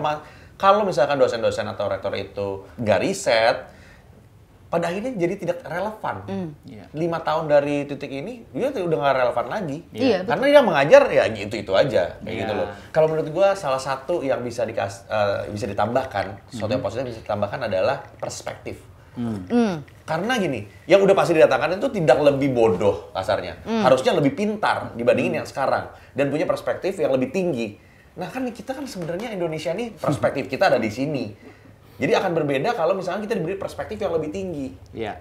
kalau 0.55 0.81
misalkan 0.87 1.19
dosen-dosen 1.19 1.67
atau 1.67 1.91
rektor 1.91 2.15
itu 2.15 2.63
nggak 2.79 2.99
riset, 3.03 3.57
pada 4.69 4.85
akhirnya 4.93 5.17
jadi 5.17 5.33
tidak 5.33 5.65
relevan. 5.65 6.15
Hmm. 6.29 6.49
Iya. 6.61 6.85
Lima 6.93 7.19
tahun 7.25 7.49
dari 7.49 7.89
titik 7.89 8.13
ini, 8.13 8.45
dia 8.53 8.69
tuh 8.69 8.85
udah 8.85 8.97
nggak 9.01 9.15
relevan 9.17 9.47
lagi. 9.49 9.77
Iya, 9.89 10.21
Karena 10.29 10.45
dia 10.45 10.61
mengajar 10.61 11.03
ya 11.09 11.23
itu 11.25 11.55
itu 11.57 11.73
aja, 11.73 12.21
kayak 12.21 12.29
Iya. 12.29 12.41
gitu 12.45 12.53
loh. 12.53 12.67
Kalau 12.93 13.07
menurut 13.09 13.29
gua 13.33 13.57
salah 13.57 13.81
satu 13.81 14.21
yang 14.21 14.45
bisa 14.45 14.69
dikas, 14.69 15.09
eh, 15.09 15.49
bisa 15.49 15.65
ditambahkan, 15.65 16.53
sesuatu 16.53 16.69
Hmm. 16.69 16.77
yang 16.77 16.83
positif 16.85 17.05
bisa 17.09 17.21
ditambahkan 17.25 17.65
adalah 17.65 17.97
perspektif. 18.21 18.77
Hmm. 19.17 19.81
Karena 20.05 20.37
gini, 20.39 20.63
yang 20.85 21.01
udah 21.01 21.17
pasti 21.17 21.35
didatangkan 21.35 21.81
itu 21.81 21.89
tidak 21.91 22.17
lebih 22.23 22.53
bodoh 22.53 23.09
kasarnya. 23.11 23.59
Hmm. 23.65 23.83
Harusnya 23.83 24.15
lebih 24.15 24.37
pintar 24.37 24.93
dibandingin 24.93 25.43
yang 25.43 25.47
sekarang 25.49 25.89
dan 26.13 26.29
punya 26.29 26.45
perspektif 26.45 26.95
yang 26.95 27.11
lebih 27.11 27.33
tinggi. 27.33 27.75
Nah 28.15 28.29
kan 28.29 28.45
kita 28.47 28.77
kan 28.77 28.85
sebenarnya 28.85 29.33
Indonesia 29.33 29.73
nih 29.73 29.97
perspektif 29.97 30.45
kita 30.45 30.69
ada 30.71 30.79
di 30.79 30.93
sini. 30.93 31.33
Jadi 31.99 32.11
akan 32.15 32.31
berbeda 32.31 32.73
kalau 32.73 32.95
misalnya 32.95 33.27
kita 33.27 33.35
diberi 33.35 33.59
perspektif 33.59 33.99
yang 33.99 34.15
lebih 34.15 34.31
tinggi. 34.31 34.71
Iya. 34.95 35.19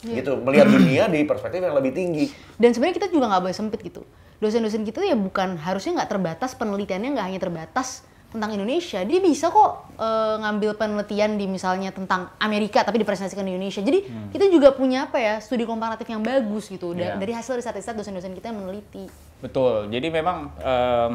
Gitu, 0.00 0.32
melihat 0.40 0.68
dunia 0.68 1.08
di 1.08 1.24
perspektif 1.24 1.60
yang 1.60 1.76
lebih 1.76 1.92
tinggi. 1.92 2.28
Dan 2.56 2.72
sebenarnya 2.72 2.96
kita 3.00 3.08
juga 3.08 3.32
nggak 3.32 3.42
boleh 3.48 3.56
sempit 3.56 3.80
gitu. 3.80 4.04
Dosen-dosen 4.40 4.84
kita 4.84 5.04
ya 5.04 5.16
bukan 5.16 5.60
harusnya 5.60 6.00
nggak 6.00 6.10
terbatas 6.12 6.56
penelitiannya 6.56 7.12
nggak 7.12 7.26
hanya 7.28 7.40
terbatas 7.40 7.88
tentang 8.30 8.56
Indonesia. 8.56 9.04
Dia 9.04 9.20
bisa 9.20 9.52
kok 9.52 9.92
eh, 10.00 10.36
ngambil 10.40 10.78
penelitian 10.78 11.36
di 11.36 11.44
misalnya 11.44 11.92
tentang 11.92 12.32
Amerika 12.40 12.80
tapi 12.80 13.02
dipresentasikan 13.02 13.44
di 13.44 13.52
Indonesia. 13.52 13.84
Jadi 13.84 14.08
kita 14.32 14.48
juga 14.48 14.72
punya 14.72 15.10
apa 15.10 15.20
ya 15.20 15.36
studi 15.42 15.68
komparatif 15.68 16.08
yang 16.08 16.24
bagus 16.24 16.70
gitu 16.70 16.96
da- 16.96 17.18
dari 17.20 17.32
hasil 17.36 17.58
riset-riset 17.60 17.92
dosen-dosen 17.92 18.32
kita 18.32 18.48
yang 18.48 18.64
meneliti. 18.64 19.04
Betul. 19.44 19.92
Jadi 19.92 20.08
memang 20.08 20.48
em, 20.56 21.12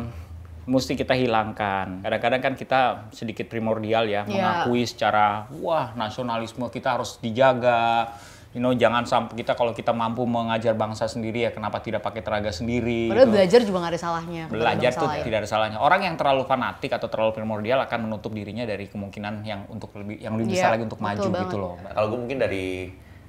mesti 0.65 0.93
kita 0.93 1.13
hilangkan. 1.13 2.01
Kadang-kadang 2.01 2.41
kan 2.41 2.53
kita 2.53 2.79
sedikit 3.09 3.45
primordial 3.45 4.05
ya, 4.05 4.21
Iya. 4.21 4.27
mengakui 4.27 4.81
secara 4.83 5.45
wah 5.55 5.93
nasionalisme 5.93 6.65
kita 6.67 6.97
harus 6.97 7.17
dijaga. 7.19 8.09
You 8.55 8.63
know, 8.63 8.71
jangan 8.71 9.03
sampai 9.03 9.35
kita 9.35 9.51
kalau 9.51 9.75
kita 9.75 9.91
mampu 9.91 10.23
mengajar 10.23 10.71
bangsa 10.73 11.11
sendiri 11.11 11.43
ya 11.43 11.51
kenapa 11.51 11.83
tidak 11.83 11.99
pakai 11.99 12.23
tenaga 12.23 12.55
sendiri. 12.55 13.11
Padahal 13.11 13.27
gitu. 13.27 13.35
belajar 13.35 13.59
juga 13.61 13.77
nggak 13.83 13.91
ada 13.91 13.99
salahnya. 13.99 14.43
Belajar 14.47 14.89
tuh 14.89 14.99
masalah 15.03 15.19
ya. 15.19 15.23
tidak 15.27 15.37
ada 15.43 15.49
salahnya. 15.51 15.77
Orang 15.83 16.01
yang 16.01 16.15
terlalu 16.15 16.43
fanatik 16.47 16.87
atau 16.89 17.11
terlalu 17.11 17.35
primordial 17.35 17.83
akan 17.83 18.07
menutup 18.07 18.31
dirinya 18.31 18.63
dari 18.63 18.87
kemungkinan 18.87 19.43
yang 19.43 19.67
untuk 19.67 19.91
lebih 19.99 20.23
yang 20.23 20.39
lebih 20.39 20.55
besar 20.55 20.71
Iya, 20.71 20.73
lagi 20.79 20.83
untuk 20.87 20.97
betul 20.97 21.09
maju 21.11 21.27
banget. 21.27 21.43
gitu 21.43 21.57
loh. 21.59 21.73
Kalau 21.83 22.07
gue 22.07 22.19
mungkin 22.23 22.37
dari 22.39 22.67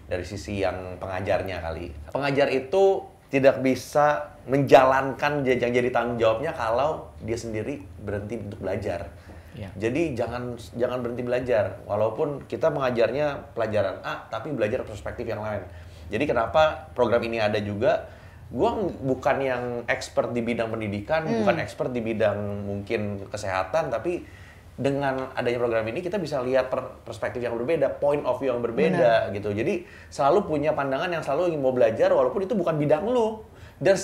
dari 0.07 0.23
sisi 0.23 0.63
yang 0.63 0.95
pengajarnya 0.97 1.57
kali. 1.59 1.87
Pengajar 2.15 2.47
itu 2.47 2.83
tidak 3.27 3.59
bisa 3.61 4.39
menjalankan 4.47 5.43
yang 5.43 5.75
jadi 5.75 5.91
tanggung 5.91 6.19
jawabnya 6.19 6.55
kalau 6.55 7.11
dia 7.19 7.35
sendiri 7.35 7.83
berhenti 7.99 8.39
untuk 8.39 8.63
belajar. 8.63 9.11
Iya. 9.57 9.73
Jadi 9.75 10.13
jangan 10.15 10.55
jangan 10.77 10.99
berhenti 11.01 11.25
belajar. 11.25 11.81
Walaupun 11.89 12.45
kita 12.47 12.69
mengajarnya 12.69 13.57
pelajaran 13.57 14.05
A, 14.05 14.29
tapi 14.29 14.53
belajar 14.53 14.85
perspektif 14.85 15.25
yang 15.27 15.41
lain. 15.41 15.65
Jadi 16.13 16.25
kenapa 16.29 16.93
program 16.95 17.25
ini 17.25 17.41
ada 17.43 17.59
juga? 17.59 18.07
Gua 18.47 18.79
ng- 18.79 19.03
bukan 19.03 19.37
yang 19.43 19.65
expert 19.91 20.31
di 20.31 20.39
bidang 20.39 20.71
pendidikan, 20.71 21.27
bukan 21.27 21.59
expert 21.59 21.91
di 21.91 21.99
bidang 21.99 22.63
mungkin 22.63 23.27
kesehatan, 23.27 23.91
tapi 23.91 24.23
dengan 24.77 25.33
adanya 25.33 25.57
program 25.57 25.89
ini 25.89 26.05
kita 26.05 26.21
bisa 26.21 26.45
lihat 26.45 26.69
per- 26.69 27.01
perspektif 27.03 27.41
yang 27.41 27.57
berbeda, 27.57 27.97
point 27.97 28.21
of 28.23 28.37
view 28.37 28.53
yang 28.53 28.61
berbeda 28.61 29.33
gitu. 29.33 29.49
Jadi 29.51 29.83
selalu 30.07 30.45
punya 30.45 30.77
pandangan 30.77 31.09
yang 31.09 31.25
selalu 31.25 31.51
ingin 31.51 31.61
mau 31.61 31.73
belajar 31.73 32.13
walaupun 32.13 32.45
itu 32.45 32.53
bukan 32.53 32.77
bidang 32.77 33.09
lu. 33.09 33.41
Dan 33.77 33.97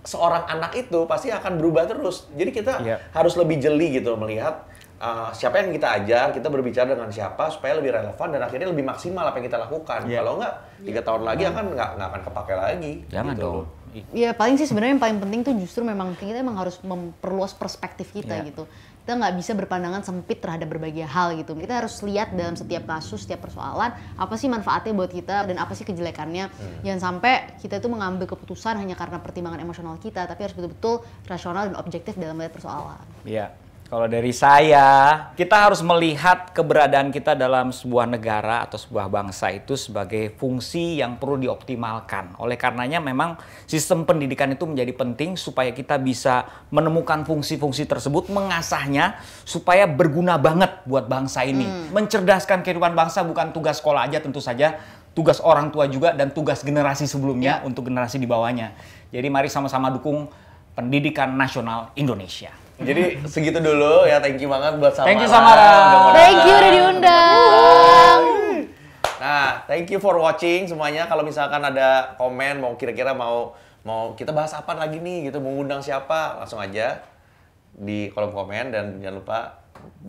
seorang 0.00 0.46
anak 0.46 0.72
itu 0.78 1.02
pasti 1.04 1.28
akan 1.28 1.58
berubah 1.58 1.84
terus. 1.84 2.30
Jadi 2.32 2.50
kita 2.50 2.78
Iya. 2.78 2.96
harus 3.10 3.34
lebih 3.34 3.58
jeli 3.58 3.90
gitu 3.92 4.14
melihat 4.14 4.64
uh, 4.96 5.34
siapa 5.34 5.60
yang 5.60 5.74
kita 5.74 5.98
ajar, 5.98 6.26
kita 6.30 6.46
berbicara 6.46 6.94
dengan 6.94 7.10
siapa 7.10 7.50
supaya 7.50 7.74
lebih 7.74 7.90
relevan 7.90 8.28
dan 8.30 8.40
akhirnya 8.40 8.70
lebih 8.70 8.86
maksimal 8.86 9.26
apa 9.26 9.36
yang 9.36 9.50
kita 9.50 9.58
lakukan. 9.60 10.06
Iya. 10.06 10.22
Kalau 10.22 10.32
enggak 10.38 10.54
tiga 10.80 11.00
tahun 11.02 11.22
lagi 11.26 11.42
akan 11.44 11.64
nggak 11.74 11.90
nggak 11.98 12.08
akan 12.08 12.20
kepake 12.22 12.54
lagi. 12.54 12.92
Jangan 13.10 13.34
gitu 13.34 13.42
dong. 13.42 13.56
loh. 13.58 13.68
Ya 14.14 14.30
paling 14.30 14.54
sih 14.54 14.70
sebenarnya 14.70 14.94
yang 14.94 15.02
paling 15.02 15.18
penting 15.18 15.40
tuh 15.42 15.54
justru 15.58 15.82
memang 15.82 16.14
kita 16.14 16.38
emang 16.38 16.54
harus 16.54 16.78
memperluas 16.80 17.50
perspektif 17.52 18.14
kita 18.14 18.38
Iya. 18.38 18.54
gitu. 18.54 18.62
Kita 19.00 19.16
nggak 19.16 19.34
bisa 19.40 19.52
berpandangan 19.56 20.04
sempit 20.04 20.38
terhadap 20.38 20.70
berbagai 20.70 21.08
hal 21.08 21.34
gitu. 21.40 21.56
Kita 21.56 21.82
harus 21.82 21.98
lihat 22.04 22.36
dalam 22.36 22.54
setiap 22.54 22.86
kasus, 22.86 23.24
setiap 23.24 23.48
persoalan 23.48 23.90
apa 24.20 24.34
sih 24.36 24.46
manfaatnya 24.46 24.92
buat 24.92 25.10
kita 25.10 25.48
dan 25.48 25.56
apa 25.56 25.72
sih 25.74 25.88
kejelekannya. 25.88 26.52
Jangan 26.84 27.00
sampai 27.00 27.56
kita 27.58 27.80
itu 27.80 27.88
mengambil 27.88 28.28
keputusan 28.28 28.76
hanya 28.76 28.94
karena 28.94 29.18
pertimbangan 29.18 29.60
emosional 29.64 29.96
kita, 29.98 30.28
tapi 30.28 30.46
harus 30.46 30.54
betul-betul 30.54 31.02
rasional 31.26 31.72
dan 31.72 31.76
objektif 31.80 32.14
dalam 32.20 32.36
melihat 32.36 32.54
persoalan. 32.60 33.02
Iya. 33.24 33.69
Kalau 33.90 34.06
dari 34.06 34.30
saya, 34.30 34.86
kita 35.34 35.66
harus 35.66 35.82
melihat 35.82 36.54
keberadaan 36.54 37.10
kita 37.10 37.34
dalam 37.34 37.74
sebuah 37.74 38.06
negara 38.06 38.62
atau 38.62 38.78
sebuah 38.78 39.10
bangsa 39.10 39.50
itu 39.50 39.74
sebagai 39.74 40.30
fungsi 40.38 41.02
yang 41.02 41.18
perlu 41.18 41.34
dioptimalkan. 41.42 42.38
Oleh 42.38 42.54
karenanya 42.54 43.02
memang 43.02 43.34
sistem 43.66 44.06
pendidikan 44.06 44.46
itu 44.54 44.62
menjadi 44.62 44.94
penting 44.94 45.34
supaya 45.34 45.74
kita 45.74 45.98
bisa 45.98 46.46
menemukan 46.70 47.26
fungsi-fungsi 47.26 47.90
tersebut, 47.90 48.30
mengasahnya 48.30 49.18
supaya 49.42 49.90
berguna 49.90 50.38
banget 50.38 50.70
buat 50.86 51.10
bangsa 51.10 51.42
ini. 51.42 51.90
Mencerdaskan 51.90 52.62
kehidupan 52.62 52.94
bangsa 52.94 53.26
bukan 53.26 53.50
tugas 53.50 53.82
sekolah 53.82 54.06
aja 54.06 54.22
tentu 54.22 54.38
saja, 54.38 54.78
tugas 55.18 55.42
orang 55.42 55.74
tua 55.74 55.90
juga 55.90 56.14
dan 56.14 56.30
tugas 56.30 56.62
generasi 56.62 57.10
sebelumnya 57.10 57.58
untuk 57.66 57.90
generasi 57.90 58.22
di 58.22 58.30
bawahnya. 58.30 58.70
Jadi 59.10 59.26
mari 59.26 59.50
sama-sama 59.50 59.90
dukung 59.90 60.30
pendidikan 60.78 61.34
nasional 61.34 61.90
Indonesia. 61.98 62.59
Jadi 62.80 63.20
segitu 63.28 63.60
dulu 63.60 64.08
ya, 64.08 64.24
thank 64.24 64.40
you 64.40 64.48
banget 64.48 64.80
buat 64.80 64.96
Samara. 64.96 65.08
Thank 65.12 65.20
you, 65.20 65.28
Samara. 65.28 65.70
Thank 66.16 66.40
you 66.48 66.54
udah 66.56 66.70
diundang. 66.72 68.20
Nah, 69.20 69.48
thank 69.68 69.86
you 69.92 70.00
for 70.00 70.16
watching 70.16 70.64
semuanya. 70.64 71.04
Kalau 71.04 71.20
misalkan 71.20 71.60
ada 71.60 72.16
komen 72.16 72.64
mau 72.64 72.72
kira-kira 72.80 73.12
mau 73.12 73.52
mau 73.84 74.16
kita 74.16 74.32
bahas 74.32 74.56
apa 74.56 74.72
lagi 74.72 74.96
nih 74.96 75.28
gitu, 75.28 75.44
mau 75.44 75.52
ngundang 75.52 75.84
siapa, 75.84 76.40
langsung 76.40 76.56
aja 76.56 77.04
di 77.76 78.08
kolom 78.12 78.32
komen 78.32 78.72
dan 78.72 78.84
jangan 79.00 79.16
lupa 79.20 79.38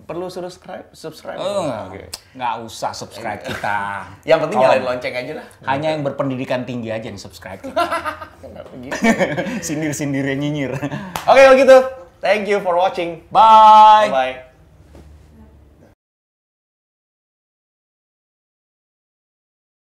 perlu 0.07 0.31
subscribe 0.31 0.87
subscribe. 0.91 1.39
Oh, 1.39 1.91
Oke. 1.91 2.07
nggak 2.35 2.53
usah 2.63 2.95
subscribe 2.95 3.43
kita. 3.43 4.03
Yang 4.29 4.47
penting 4.47 4.57
Kalau- 4.59 4.71
nyalain 4.71 4.83
lonceng 4.87 5.15
aja 5.15 5.33
lah. 5.43 5.45
Hanya 5.67 5.89
yang 5.91 6.03
berpendidikan 6.07 6.63
tinggi 6.63 6.87
aja 6.91 7.03
yang 7.03 7.19
subscribe 7.19 7.59
kita. 7.59 7.83
Gitu? 8.81 8.95
Sindir-sindir 9.67 10.25
nyinyir. 10.33 10.73
Oke 11.29 11.39
kalau 11.45 11.55
gitu, 11.55 11.77
thank 12.21 12.47
you 12.47 12.59
for 12.61 12.75
watching. 12.75 13.23
Bye. 13.31 14.09
Bye. 14.09 14.50